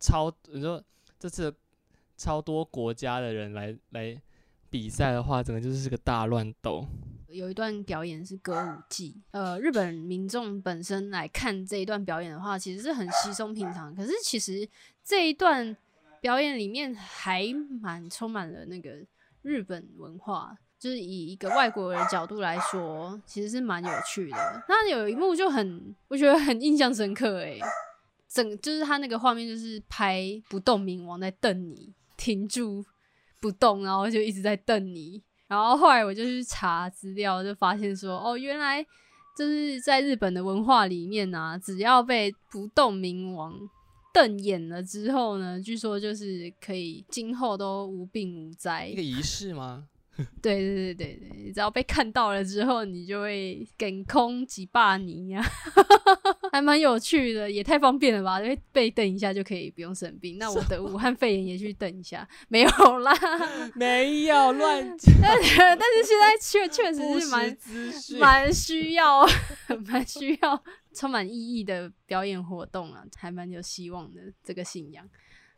[0.00, 0.82] 超你说
[1.18, 1.54] 这次
[2.16, 4.20] 超多国家的人来来
[4.76, 6.86] 比赛的话，整个就是个大乱斗。
[7.28, 13.94] 有一段表演是歌舞伎，呃，日本民众本身来看这一段表演的话，其实是很稀松平常。
[13.94, 14.68] 可是其实
[15.02, 15.74] 这一段
[16.20, 17.42] 表演里面还
[17.80, 18.90] 蛮充满了那个
[19.40, 24.62] 日本文化，就是以一个外国人角度来说，其实是蛮有趣的。
[24.68, 27.58] 那有一幕就很，我觉得很印象深刻诶、
[28.28, 32.84] 整就是他那个画面就是拍不动冥王在瞪你，停住
[33.46, 35.22] 不动，然后就一直在瞪你。
[35.46, 38.84] 然后后来我就去查资料，就发现说，哦，原来
[39.38, 43.54] 就是在日本的文化里面啊，只要被不动冥王
[44.12, 48.96] 瞪眼了之后呢，据说就是可以今后都无病无灾一。
[48.96, 49.86] 个仪 式吗？
[50.42, 55.44] 对对对对对，只要被看到了之后，你就会梗空几霸你呀、
[56.56, 58.40] 还蛮有趣的，也太方便了吧？
[58.40, 60.38] 因为被瞪一下就可以不用生病。
[60.38, 63.12] 那我的武汉肺炎也去瞪一下，没有啦。
[63.76, 67.56] 没有 乱讲，但是现在确确实是蛮。
[68.18, 69.26] 蛮需要
[69.86, 70.62] 蛮需要
[70.94, 75.06] 充满意义的表演活动啊，还蛮有希望的这个信仰。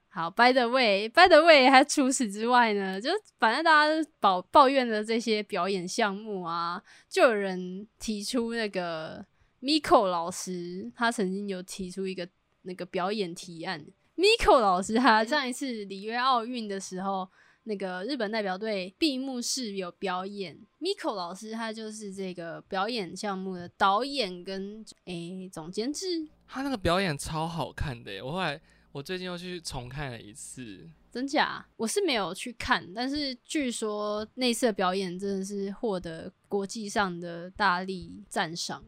[0.09, 9.25] 好，by the way，by the way，还除此之外呢，就反正大家抱抱怨的这些表演项目啊，就有人提出那个
[9.61, 12.29] Miko 老师，他曾经有提出一个
[12.63, 13.85] 那个表演提案。
[14.17, 17.29] Miko 老师他上一次里约奥运的时候，
[17.65, 28.61] 那个日本代表队闭幕式有表演，Miko 老师他就是这个表演项目的导演跟诶、总监制，他那个表演超好看的耶，我后来
[28.93, 30.89] 我最近又去重看了一次。
[31.11, 31.67] 真假？
[31.77, 38.85] 我是没有去看，但是据说那次的表演真的是获得国际上的大力赞赏。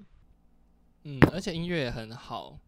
[1.05, 2.59] 嗯，而且音乐也很好。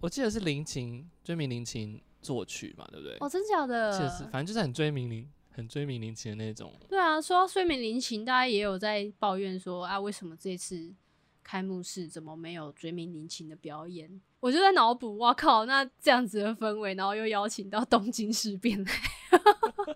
[0.00, 3.16] 我记得是林琴追名林琴作曲嘛，对不对？
[3.20, 3.92] 哦，真假的？
[3.92, 6.72] 记得是，反正就是很追名林，很追名林琴的那种。
[6.88, 10.94] 对啊，说到睡眠林琴，大家也有在抱怨说啊，为什么这次
[11.42, 14.20] 开幕式怎么没有追名林琴的表演？
[14.40, 18.92] 我就在脑补，哇靠，那这样子的氛围，然后又邀请到东京事变来，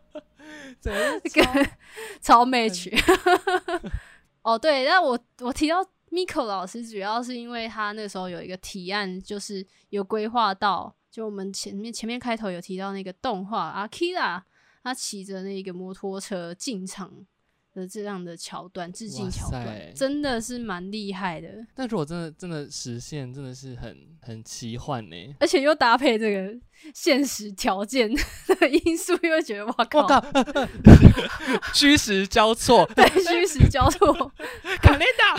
[0.83, 1.71] 整个这个
[2.21, 2.91] 超 match。
[4.43, 5.77] 哦，对，那我我提到
[6.13, 14.43] Miko 老师，主要是因为他那时候有一个提案，就是有规划到，就我们前面前面开头有提到那个动画阿 Kira，
[14.83, 17.11] 他骑着那个摩托车进场
[17.75, 25.17] 的这样的桥段，致敬哇桥段，真的是蛮厉害的，但如果真的真的实现，真的是很很奇幻呢。
[25.41, 26.55] 而且又搭配这个
[26.95, 30.23] 现实条件的因素，又觉得哇靠，我靠，
[31.73, 34.13] 虚实交错， 对，虚实交错。
[34.83, 35.37] 卡雷达，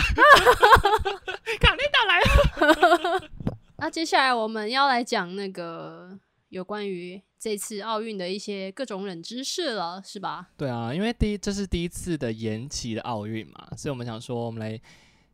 [1.60, 3.30] 卡雷达来了。
[3.78, 6.16] 那接下来我们要来讲那个
[6.54, 10.50] 有关于这次奥运的一些各种冷知识了，是吧？
[10.56, 14.80] 对啊，因为第一这是第一次的延期的奥运嘛，所以我们想说，我们来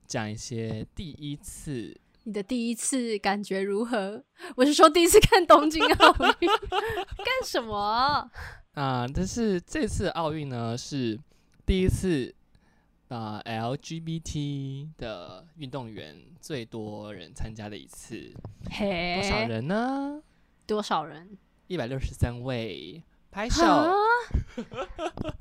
[0.06, 1.94] 讲一些第一次。
[2.24, 4.24] 你的第一次感觉如何？
[4.56, 6.48] 我是说第一次看东京奥运，
[7.20, 8.30] 干什么？
[8.72, 11.20] 啊，但是这次奥运呢是
[11.66, 12.34] 第一次
[13.08, 18.32] 啊、LGBT 的运动员最多人参加的一次，
[18.70, 19.46] 嘿，多少？
[19.46, 20.22] 人呢？
[20.70, 21.36] 多少人？
[21.66, 23.64] 一百六十三位，拍手。
[23.64, 23.90] 啊！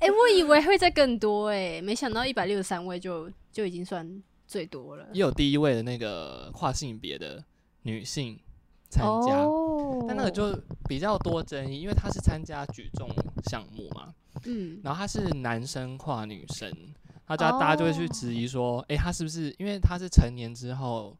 [0.00, 5.06] 哎、我以为会再更多哎、没想到一百六十三位就就已经算最多了。
[5.12, 7.44] 也有第一位的那个跨性别的
[7.82, 8.36] 女性
[8.88, 10.52] 参加，哦但那个就
[10.88, 13.08] 比较多争议，因为她是参加举重
[13.44, 14.12] 项目嘛，
[14.46, 16.72] 嗯然后她是男生跨女生，
[17.24, 21.16] 大家大家就会去质疑说，诶，她是不是因为她是成年之后，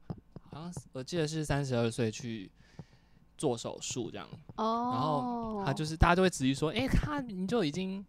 [0.51, 2.51] 好像是我记得是三十二岁去
[3.41, 8.05] 做手术这样，哦，然后他就是大家都会质疑说，诶，他你就已经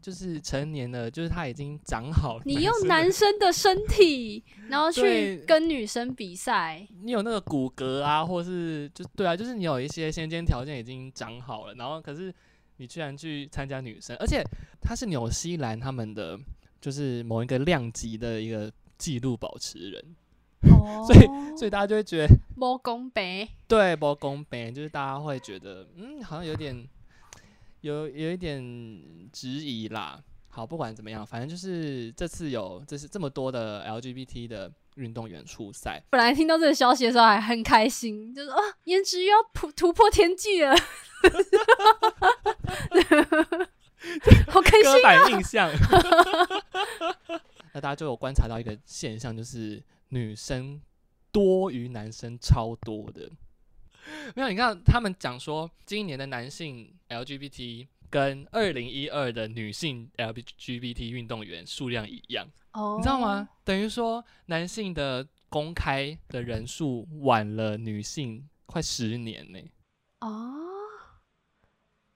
[0.00, 12.34] 就是成年了，就是他已经长好，你用 男生的身体，然后去跟女生比赛，你有那个骨骼啊，或是就对啊，就是你有一些先天条件已经长好了，然后可是
[12.78, 14.42] 你居然去参加女生，而且
[14.80, 16.40] 他是纽西兰他们的
[16.80, 20.16] 就是某一个量级的一个纪录保持人，
[20.70, 23.46] 哦 所以所以大家就会觉得摸公平。
[23.68, 26.86] 对不公平，就是大家会觉得嗯好像有点
[27.80, 28.62] 有有一点
[29.32, 30.20] 质疑啦。
[30.48, 40.72] 好，不管怎么样，反正就是这次有这是这么多的 LGBT 的运动员出赛，本来听到这个消息的时候还很开心，就是啊，颜值又要突突破天际了，
[44.46, 45.02] 好开刻心。
[45.02, 45.68] 板印象。
[47.74, 49.82] 那大家就有观察到一个现象，就是
[50.14, 50.80] 女生
[51.32, 53.28] 多于男生超多的。
[54.36, 63.48] 没有，你看他们讲说，今年的男性 LGBT 跟二零一二的女性 LGBT 运动员数量一样，哦你知道吗？？
[63.64, 69.58] 等于说男性的公开的人数晚了女性快十年呢、
[70.20, 70.63] 哦，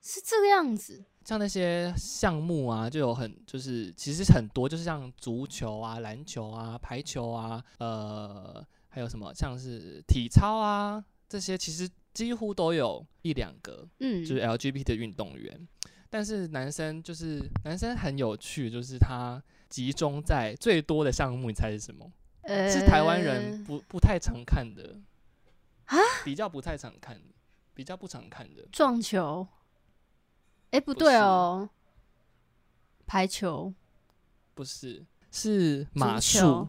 [0.09, 1.05] 是这个样子。
[1.23, 15.67] 像那些项目啊，就有很就是其实很多，就是像足球啊、篮球啊、排球啊，呃，还有什么像是体操啊这些，其实几乎都有一两个嗯，就是 LGBT 的运动员。
[16.09, 22.11] 但是男生就是男生很有趣，就是他集中在最多的项目，你猜是什么？
[22.41, 24.97] 呃是台湾人不不太常看的
[25.85, 25.95] 啊，
[26.25, 27.21] 比较不太常看，
[27.75, 28.67] 比较不常看的。
[28.71, 29.47] 撞球。
[30.71, 31.69] 哎、不不对哦，
[33.05, 33.73] 排球。
[34.53, 36.67] 不是，是马术。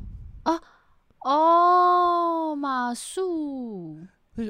[1.23, 4.01] 哦，马术。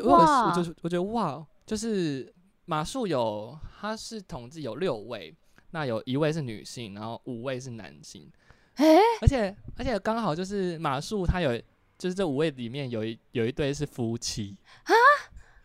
[0.05, 2.33] 哇我就是我觉得哇，就是
[2.67, 5.35] 马术有它是统计有六位，
[5.71, 8.31] 那有一位是女性，然后五位是男性，
[8.75, 11.61] 哎、而且而且刚好就是马术它有
[11.99, 14.93] 就是这五位里面有一有一对是夫妻啊，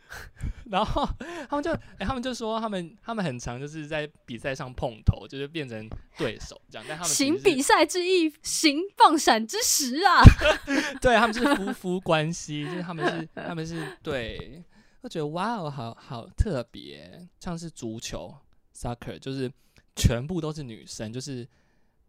[0.69, 1.07] 然后
[1.49, 5.87] 他们就哎、他们就说他们他们很常就是在比赛上碰头，就是变成
[6.17, 10.21] 对手这样，但他们行比赛之意，行放闪之时啊！
[11.01, 14.63] 对他们是夫妇关系，就是他们是 他们是对，
[15.01, 18.33] 我觉得哇哦，好好特别，像是足球
[18.75, 19.51] soccer，就是
[19.95, 21.47] 全部都是女生，就是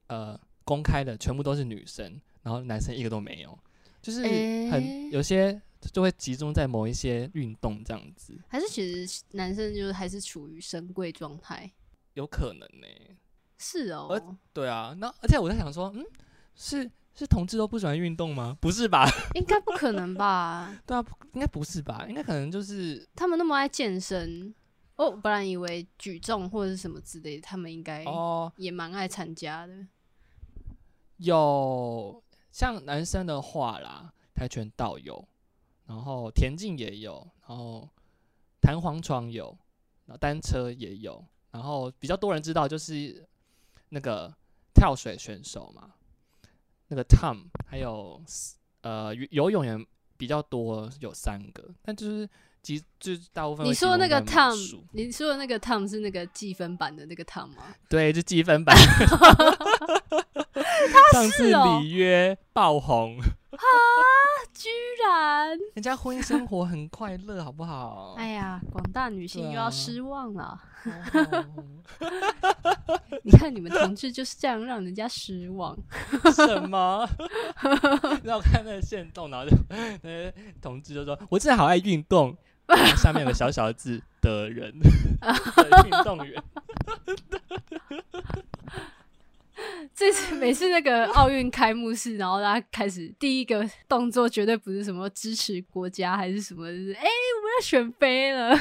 [0.07, 3.59] 呃公开的全部都是女生，然后男生一个都没有，
[4.01, 5.61] 就是很、诶有些
[5.93, 11.71] 就会集中在某一些运动这样子，还是其实男生就是还是处于神贵状态。
[12.15, 12.87] 有可能呢、
[13.59, 16.05] 是哦，而对啊，那而且我在想说，嗯，
[16.55, 18.57] 是是同志都不喜欢运动吗？
[18.61, 19.07] 不是吧？
[19.35, 20.75] 应该不可能吧？
[20.87, 22.07] 对啊，应该不是吧？
[22.09, 24.55] 应该可能就是他们那么爱健身，
[24.97, 28.51] 哦，我本来以为举重或者是什么之类的，他们应该哦。
[28.57, 29.87] 也蛮爱参加的。
[31.19, 35.27] 有像男生的话啦，跆拳道有，
[35.87, 37.89] 然后田径也有，然后
[38.61, 39.57] 弹簧床有，
[40.07, 43.25] 然后单车也有，然后比较多人知道就是
[43.91, 44.35] 那个
[44.75, 45.93] 跳水选手嘛，
[46.89, 48.21] 那个 Tom，还有
[48.83, 52.29] 呃游游泳也比较多，有三个，但就是
[52.63, 57.75] 集就是大部分你说那个 Tom，你说的那个 Tom 是那个计分版的那个 Tom 吗？
[57.89, 58.77] 对，就积分版。
[61.13, 63.19] 上次哦里约爆红，
[64.53, 64.69] 居
[65.05, 68.15] 然， 人家婚姻生活很快乐，好不好？
[68.19, 70.61] 哎呀，广大女性又要失望了。
[70.85, 71.45] 哦
[73.25, 75.77] 你看你们同志就是这样让人家失望。
[76.33, 77.09] 什么？
[78.23, 82.37] 让我看那个线动，然后就那些同志就说：“我真的好爱运动。”
[82.97, 84.89] 下面有个小小的字的人的
[85.85, 86.43] 运动员，
[89.95, 98.55] 这次每次那个奥运开幕式，然后大家开始第一个动作绝对不是什么支持国家还是什么，就是哎、我们要选妃了，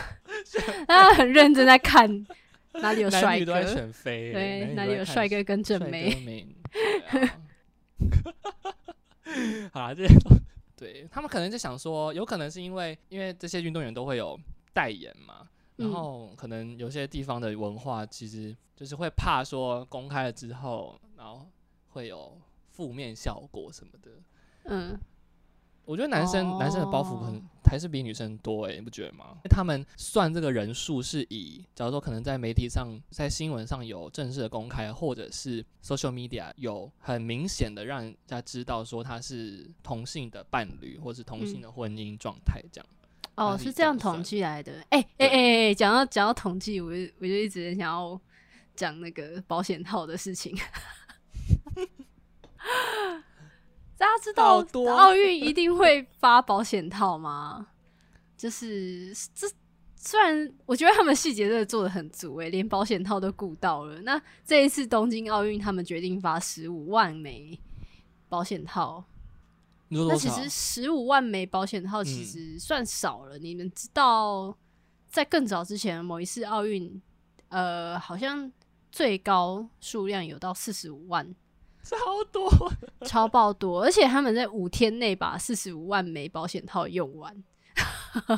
[0.88, 2.26] 大家很认真在看
[2.76, 3.62] 哪里有帅哥。
[3.66, 6.56] 选妃，对，哪里有帅哥跟正帅妹
[9.74, 10.16] 好啦，这些
[10.78, 14.40] 对他们可能就想说，有可能是因为因为这些运动员都会有
[14.74, 21.48] 代言嘛，然嗯后可能有些地方的文化其实就是会怕说公开了之后，然后
[21.90, 22.38] 会有
[22.72, 24.12] 负面效果什么的。
[24.66, 24.98] 嗯，
[25.86, 29.26] 我觉得男生、男生的包袱可能哦还是比女生多诶、你不觉得吗？
[29.36, 42.88] 因为他们算这个人数是以，假如说可能在媒体上、在新闻上有正式的公开，或者是 social media 有很明显的让人家知道说他是同性的伴侣，或是同性的婚姻状态这样。
[43.36, 44.74] 哦，是是这样统计来的。
[44.90, 48.20] 哎哎对哎哎，讲到讲到统计，我就我就一直想要
[48.76, 50.56] 讲那个保险套的事情。
[53.98, 54.64] 大家知道
[54.94, 57.68] 奥运一定会发保险套吗？
[58.36, 59.48] 就是这
[59.96, 64.02] 虽然我觉得他们细节真的做的很足诶、连保险套都顾到了。
[64.02, 67.58] 那这一次东京奥运，他们决定发十五万枚
[68.28, 69.04] 保险套？
[69.88, 73.38] 那其实十五万枚保险套其嗯实算少了。
[73.38, 74.56] 你们知道，
[75.08, 77.02] 在更早之前某一次奥运，
[77.48, 78.52] 呃，好像
[78.96, 81.36] 最高数量有到四十五万，
[81.84, 82.50] 超多，
[83.06, 87.36] 超爆多，而且他们在五天内把四十五万枚保险套用完。
[88.26, 88.38] 但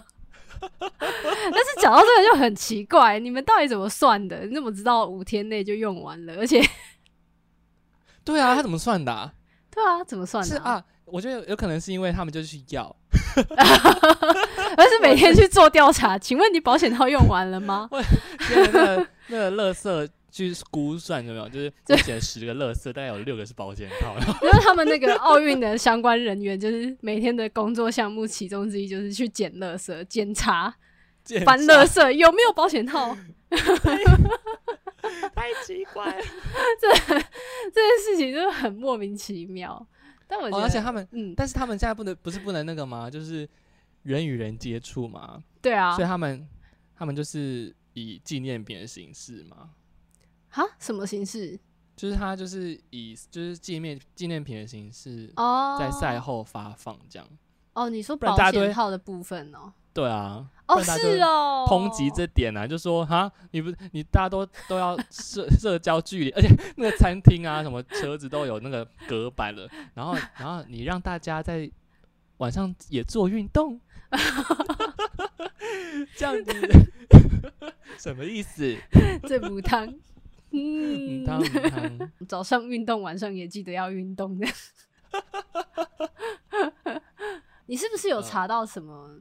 [1.59, 4.47] 是讲到这个就很奇怪，你们到底怎么算的？
[4.47, 6.33] 你怎么知道五天内就用完了？
[6.37, 6.59] 而且，
[8.25, 9.31] 对啊，他怎么算的、啊？
[9.69, 12.95] 对啊，怎么算的、是啊，我觉得有有可能是因为他们就是去要，
[14.75, 16.17] 而是每天去做调查。
[16.17, 17.87] 请问你保险套用完了吗？
[18.49, 21.49] 那个那个垃圾去估算有没有？
[21.49, 30.73] 就是我捡十个垃圾，大概有六个是保险套，然后 因为他们那个奥运的相关人员，就是每天的工作项目其中之一，就是去捡垃圾、检查
[31.45, 33.17] 翻垃圾有没有保险套。
[35.33, 36.21] 太奇怪了。
[36.81, 39.88] 这这件事情就是很莫名其妙。
[40.27, 43.09] 但我觉哦，得，而且他们，嗯，但是他们现在不能不是不能那个吗？
[43.09, 43.47] 就是
[44.03, 46.45] 人与人接触嘛，对啊所以，他们
[46.95, 49.69] 他们就是以纪念品的形式嘛。
[50.57, 51.59] 哈，什么形式？
[51.95, 57.27] 就是他就是以就是纪念纪念品的形式哦，在赛后发放这样。
[57.73, 71.69] 哦，你说保险套的部分哦，对啊，哦，是哦，抨击这点啊，就说哈，你不你大家都都要社 社交距离，而且那个餐厅啊，什么车子都有那个隔板了，然后然后你让大家在
[72.37, 73.79] 晚上也做运动，
[76.17, 76.51] 这样子
[77.97, 78.75] 什么意思？
[79.27, 79.93] 这补汤。
[80.51, 84.47] 嗯，当当早上运动，晚上也记得要运动的。
[87.65, 89.19] 你是不是有查到什么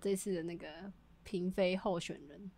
[0.00, 0.66] 这次的那个
[1.24, 2.50] 嫔妃候选人？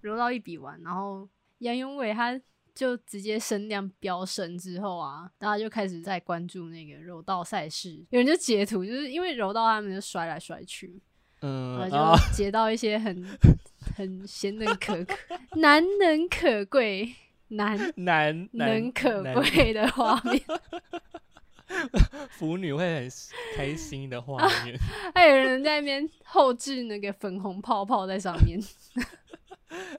[0.00, 1.28] 柔道一笔完，然后
[1.58, 2.40] 杨永伟他
[2.72, 8.02] 就直接声量飙升之后啊，大家就开始在关注那个柔道赛事。
[8.10, 11.02] 有人就截图，就是因为柔道他们就摔来摔去，
[11.40, 13.26] 嗯后，就截到一些很
[14.00, 15.14] 很贤能可可、
[15.60, 17.14] 难能可贵、
[17.48, 20.40] 难难能可贵的画面，
[22.30, 23.10] 腐女会很
[23.54, 24.74] 开心的画面，
[25.14, 28.58] 还有人在那边后置那个粉红泡泡在上面，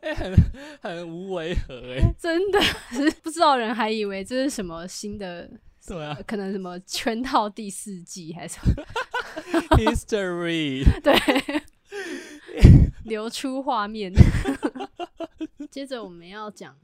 [0.01, 0.33] 哎、很
[0.81, 5.47] 很无违和哎、真的是不知道人还以为这是什么新的，
[5.87, 6.17] 对啊。
[6.25, 8.83] 可能什么圈套第四季还是什么
[9.77, 10.83] ，，history。
[11.01, 11.13] 对，
[13.03, 14.11] 流出画面。
[15.69, 16.77] 接着我们要讲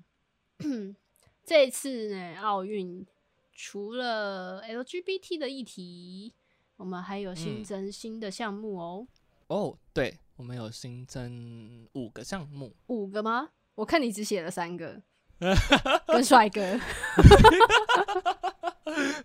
[1.43, 3.05] 这次呢，奥运
[3.53, 6.33] 除了 LGBT 的议题，
[6.77, 9.07] 我们还有新嗯增新的项目哦，
[9.47, 13.49] 哦，对，我们有新增五个项目，五个吗？
[13.75, 15.01] 我看你只写了三个，
[16.07, 16.61] 跟帅哥。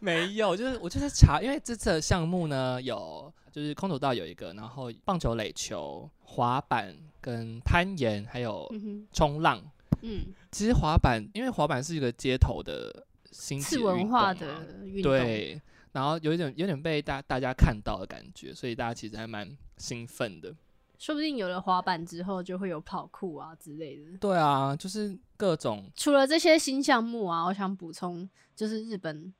[0.00, 8.66] 没有，就是我就是查，因为这次的项目呢有就是空手道有一个，然后棒球、垒球、滑板跟攀岩，还有
[9.12, 9.62] 冲浪。
[10.00, 15.60] 嗯，其实滑板，因为滑板是一个街头的新奇次文化的运动，对，
[15.92, 20.52] 然后有一点有点被大大家看到的感觉，所以大家其实还蛮兴奋的。
[20.98, 24.16] 说不定有了滑板之后，就会有跑酷啊之类的。
[24.18, 29.32] 对啊，就是各种除了这些新项目啊，我想补充，就是日本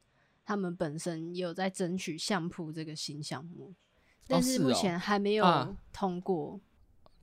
[0.44, 3.72] 他们本身也有在争取相扑这个新项目，
[4.26, 6.60] 但是目前还没啊有通过。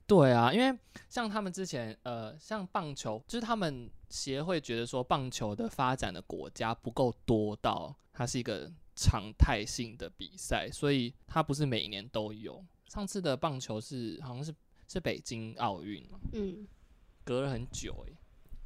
[0.06, 0.76] 对啊，因为
[1.08, 12.64] 像他们之前呃，像棒球，就是他们协会觉得说棒球的发展的国家不够多到它是一个常态性的比赛，所以它不是每年都有。
[12.88, 14.52] 上次的棒球是好像是
[14.88, 16.66] 是北京奥运嘛，嗯，
[17.22, 18.16] 隔了很久诶、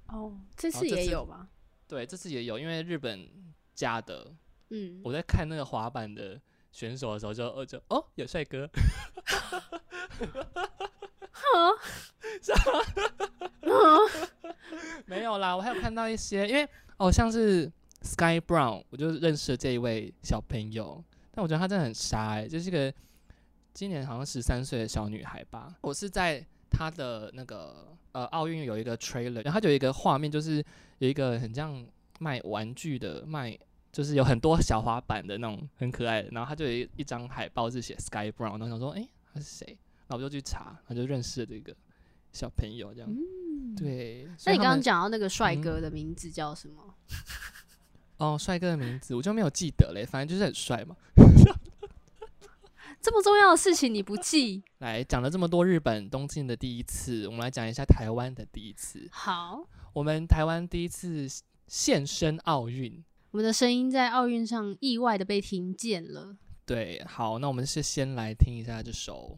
[0.09, 1.47] 哦，这次也有吧？
[1.87, 3.29] 对，这次也有，因为日本
[3.75, 4.35] 加的，
[4.71, 6.41] 嗯，我在看那个滑板的
[6.75, 8.69] 选手的时候就，哦就哦有帅哥，
[15.07, 17.71] 没有啦，我还有看到一些，因为哦，像是
[18.03, 21.01] Sky Brown，我就认识了这一位小朋友，
[21.31, 22.93] 但我觉得她真的很傻哎、就是个
[23.73, 25.77] 今年好像十三岁的小女孩吧。
[25.81, 30.57] 我是在她的那个呃奥运有一个 trailer，然后她就有一个画面，就是
[30.99, 31.87] 有一个很像
[32.19, 33.57] 卖玩具的卖。
[33.95, 39.67] 就是有很多小滑板的那种很可爱的，然后他就有一一张海报是写 Sky Brown，然后想说，诶，他是谁？
[40.09, 41.75] 然后我就去查，然后就认识了这个
[42.33, 43.09] 小朋友，这样。
[43.77, 44.29] 对。
[44.45, 46.95] 那你刚刚讲到那个帅嗯哥的名字叫什么？
[48.19, 50.97] 哦，帅哥的名字我就没有记得嘞，反正就是很帅嘛。
[53.01, 54.63] 这么重要的事情你不记？
[54.79, 59.07] 来讲了这么多日本东京的第一次，我们来讲一下台湾的第一次。
[59.13, 61.27] 好，我们台湾第一次
[61.67, 63.05] 现身奥运，
[63.35, 66.37] 我们的声音在奥运上意外的被听见了。
[66.65, 69.37] 对，好，那我们是先来听一下这首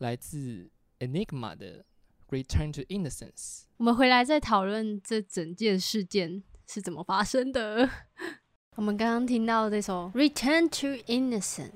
[0.00, 0.68] 来自
[0.98, 1.78] Enigma 的
[2.28, 3.30] 《Return to Innocence》。
[3.78, 7.88] 我们回来再讨论这整件事件是怎么发生的。
[8.76, 11.70] 我们刚刚听到这首《Return to Innocence》，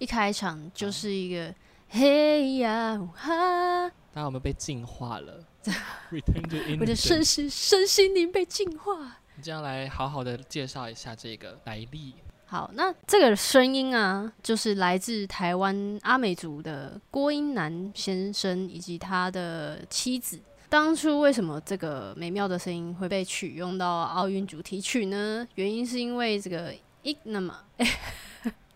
[0.00, 1.54] 一开场就是一个
[1.90, 5.46] 嘿呀哈，大家有没有被净化了？
[6.10, 7.24] Return to 我的身 Innocence。
[7.24, 9.18] 心身心灵被净化。
[9.40, 12.12] 你这样来好好的介绍一下这个来历。
[12.44, 20.38] 好，那这个声音啊，就是来自台湾阿美族的郭英南先生以及他的妻子。
[20.68, 25.48] 当初为什么这个美妙的声音会被取用到奥运主题曲呢？
[25.54, 27.58] 原因是因为这个 e 那么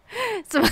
[0.47, 0.69] 怎么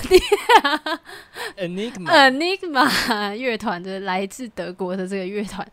[1.56, 5.66] 念？Enigma，Enigma 乐团的来自德国的这个乐团，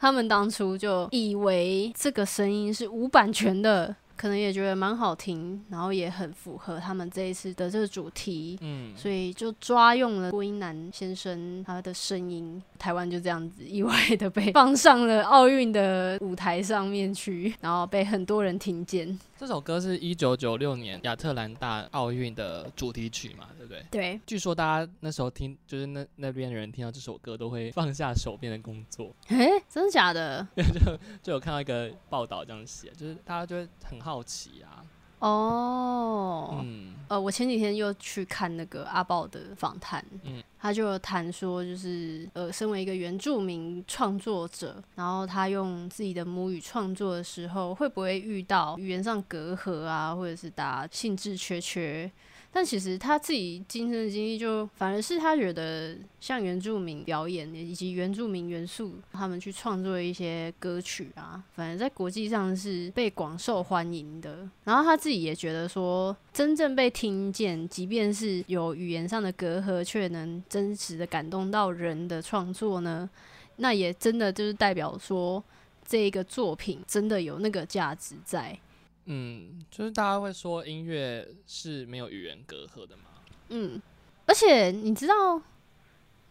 [0.00, 19.18] 他们当初就以为这个声音是无版权的，可能也觉得蛮好听，然后也很符合他们这一次的这个主题，嗯，所以就抓用了郭英男先生他的声音，台湾就这样子意外的被放上了奥运的舞台上面去，然后被很多人听见。
[19.38, 23.86] 这首歌是一九九六年亚特兰大奥运的主题曲嘛，对不对？
[23.88, 30.44] 对，据说大家那时候听，就是那那边的人听到这首歌都会放下手边的工作，哎，真的假的？
[30.56, 34.84] 就就有看到一个报道这样写，就是大家就会很好奇啊，
[35.20, 36.94] 哦，嗯。
[37.08, 40.42] 呃，我前几天又去看那个阿豹的访谈，嗯。
[40.60, 52.10] 他就谈说，就是呃，身为一个原住民创作者，然后他用自己的母语创作的时候，会不会遇到语言上隔阂啊，或者是大家兴致缺缺？
[52.50, 64.48] 但其实他自己亲身的经历，就反而是他觉得像原住民表演以及原住民元素，他们去创作一些歌曲啊，反正在国际上是被广受欢迎的。
[64.64, 73.08] 然后他自己也觉得说，真正被听见，即便是有语言上的隔阂，却能真实的感动到人的创作呢，
[73.56, 75.44] 那也真的就是代表说，
[75.86, 78.58] 这一个作品真的有那个价值在。
[79.10, 83.04] 嗯，就是大家会说音乐是没有语言隔阂的嘛，
[83.48, 83.80] 嗯，
[84.26, 85.40] 而且你知道，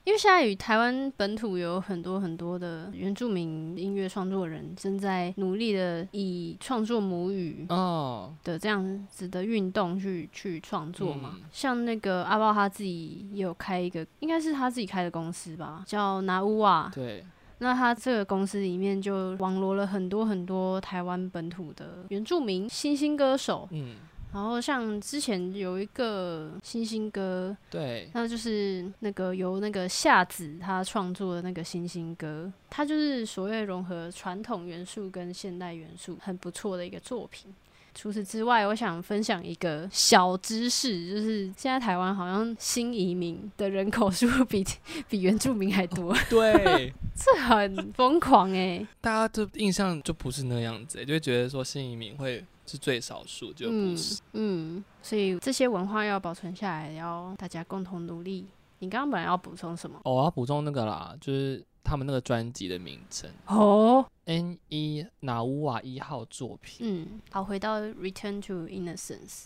[0.04, 11.32] 因为现在与台湾本土有很多很多的原住民音乐创作人正在努力的以创作母语哦，的这样子的运动去去创作嘛。
[11.36, 16.92] 嗯像那个阿豹他自己也有开一个，应该是他自己开的公司吧，叫拿乌瓦。
[16.94, 17.26] 对，
[17.60, 23.96] 那他这个公司里面就网罗了很多很多台湾本土的原住民新兴歌手，嗯，
[24.34, 37.52] 然后像之前有一个星星歌，对，那就是那个由那个夏子他创作的那个星星歌，它就是所谓融合传统元素跟现代元素，很不错的一个作品。
[37.98, 44.64] 除此之外，我想分享一个小知识，就是现在台湾好像新移民的人口数 比
[45.10, 53.98] 比原住民还多，对， 这很疯狂哎、大家的印象就不是那样子欸，就会觉得说新移民会是最少数，就不嗯。
[54.34, 58.46] 嗯，所以这些文化要保存下来，要大家共同努力。
[58.80, 60.00] 你刚刚本来要补充什么？
[60.04, 66.80] 哦，我要补充那个啦，就是他们那个专辑的名称哦，N 一拿乌瓦一号作品。
[66.82, 69.46] 嗯，好，回到 Return to Innocence。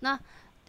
[0.00, 0.20] 那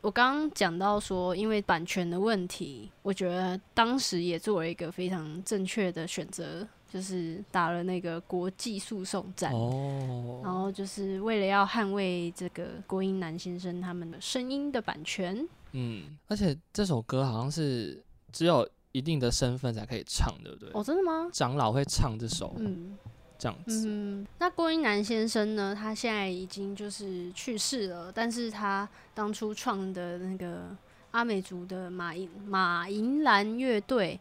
[0.01, 9.51] 我刚刚讲到说，因为版权的问题，我觉得当时也做了一个非常正确的选择，就是打了那个国际诉讼战。
[9.51, 18.01] 哦然哦，后就是为了要捍卫这个郭英男先生他们的声音的版权，嗯，而且这首歌好像是
[18.31, 20.69] 只有一定的身份才可以唱，对不对？
[20.73, 21.29] 哦，真的吗？
[21.31, 22.97] 长老会唱这首，嗯
[23.37, 23.87] 这样子。
[23.87, 25.73] 嗯，那郭英男先生呢？
[25.73, 30.75] 他现在已经就是去世了，但是他当初创的那个
[31.11, 34.19] 阿美族的马银马银兰乐队，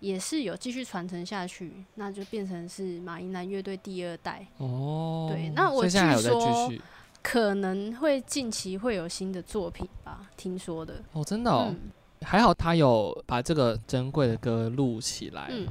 [0.00, 6.82] 也是有继续传承下去，那就变成是马英兰乐队第二代，哦，对那我所以现在还有在据说继续
[7.22, 11.02] 可能会近期会有新的作品吧，听说的。
[11.12, 11.90] 哦，真的哦，嗯
[12.28, 15.66] 还好他有把这个珍贵的歌录起来，嗯，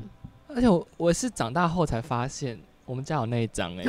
[0.48, 3.84] 而且我我是长大后才发现我们家有那一张哎、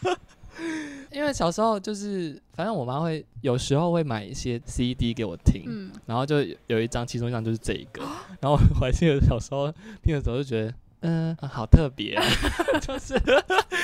[1.12, 8.02] 因为小时候就是反正我妈会有时候会买一些 CD 给我听，嗯，然后就有有一张，其中一张就是这一个，
[8.40, 9.70] 然后我还记得小时候
[10.02, 10.72] 听的时候就觉得。
[11.04, 12.24] 嗯、啊好特别、啊，
[12.80, 13.20] 就是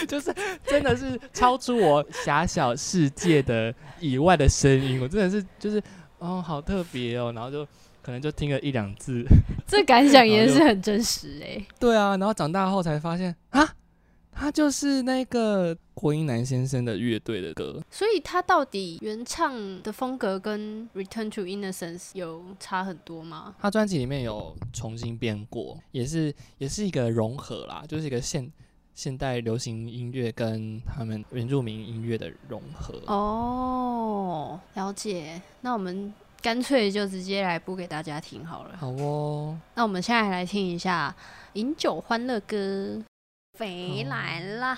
[0.06, 0.32] 就是
[0.64, 5.82] 真的是超出我狭小世界的以外的声音，我真的是就是
[6.18, 7.64] 哦好特别哦，然后就
[8.02, 9.24] 可能就听了一两次，
[9.66, 13.68] 这感想也是很真实哎、对啊，然后长大后才发现啊，
[14.32, 23.54] 他就是那个郭英男先生的乐队的歌，所以他到底原唱的风格跟《Return to Innocence》有差很多吗？
[23.58, 28.50] 他专辑里面有重新编过，也是也是一个融合啦，就是一个现
[28.98, 33.00] 现代流行音乐跟他们原住民音乐的融合。
[33.06, 35.40] 哦，了解。
[35.60, 38.76] 那我们干脆就直接来播给大家听好了。
[38.76, 41.14] 好哦，那我们现在来听一下
[41.52, 42.56] 《饮酒欢乐歌》，
[43.56, 44.76] 回哦来啦！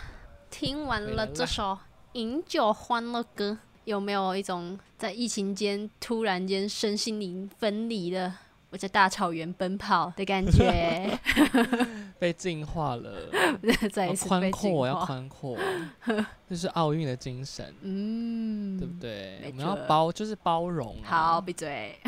[0.51, 1.73] 听完了这首
[2.13, 3.53] 《饮酒欢乐歌》，
[3.87, 8.39] 有没有一种在疫情间突然间身心灵分离了？
[8.71, 11.19] 我在大草原奔跑的感觉，
[12.21, 13.29] 被净化了，
[13.93, 15.05] 再一次被宽阔，要。
[15.05, 15.59] 宽阔，
[16.49, 19.41] 这是奥运的精神，嗯，对不对？
[19.43, 21.05] 没我们要包，就是包容、啊。
[21.05, 21.99] 好，闭嘴。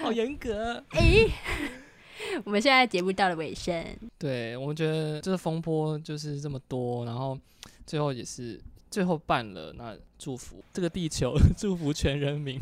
[0.00, 0.82] 好严格。
[0.92, 1.28] 诶，
[2.44, 3.84] 我们现在节目到了尾声，
[4.16, 7.36] 对，我们觉得这个风波就是这么多，然后
[7.84, 8.60] 最后也是
[8.90, 12.56] 最后办了，那祝福这个地球， 祝福全人民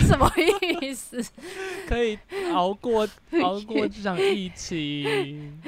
[0.00, 0.30] 什么
[0.82, 1.22] 意思？
[1.88, 2.18] 可以
[2.52, 3.08] 熬过
[3.42, 5.60] 熬过这场疫情。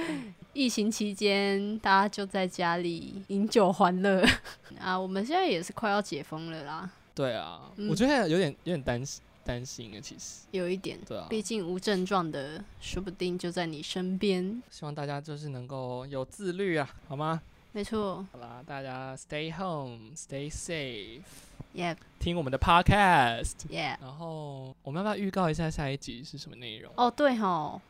[0.53, 4.23] 疫情期间，大家就在家里饮酒欢乐
[4.81, 4.99] 啊！
[4.99, 14.61] 我们现在也是快要解封了啦，对啊，嗯我觉得有点有点担心担心啊，其实有一点，对啊，毕竟无症状的，说不定就在你身边。
[14.71, 17.41] 希望大家就是能够有自律啊，好吗？
[17.73, 23.53] 没错好啦，大家 stay home，stay safe，，Yeah 听我们的 podcast。
[23.71, 26.93] 然后我们要不要预告一下下一集是什么内容？
[26.97, 27.81] 哦，对吼，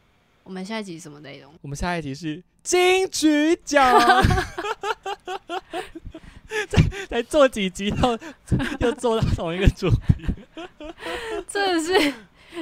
[0.44, 1.52] 我们下一集什么内容？
[1.62, 3.98] 我们下一集是金曲奖，
[6.68, 8.18] 再再做几集后
[8.80, 10.26] 又做到同一个主题。
[11.48, 12.12] 真的是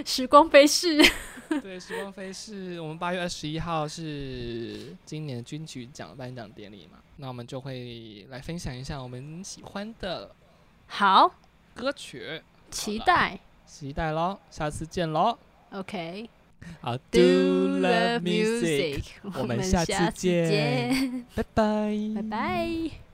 [0.05, 1.05] 时光飞逝。
[1.63, 10.31] 对，时光飞逝，我们八月二十一号是今年金曲奖颁奖典礼嘛，那我们就会来分享一下我们喜欢的
[10.87, 11.33] 好，
[11.75, 13.39] 歌曲，期待。
[13.67, 15.37] 期待喽，下次见喽。
[15.73, 16.29] OK。
[16.81, 19.05] 好 love love music，music，
[19.39, 23.08] 我们下次见见， 拜拜，拜拜。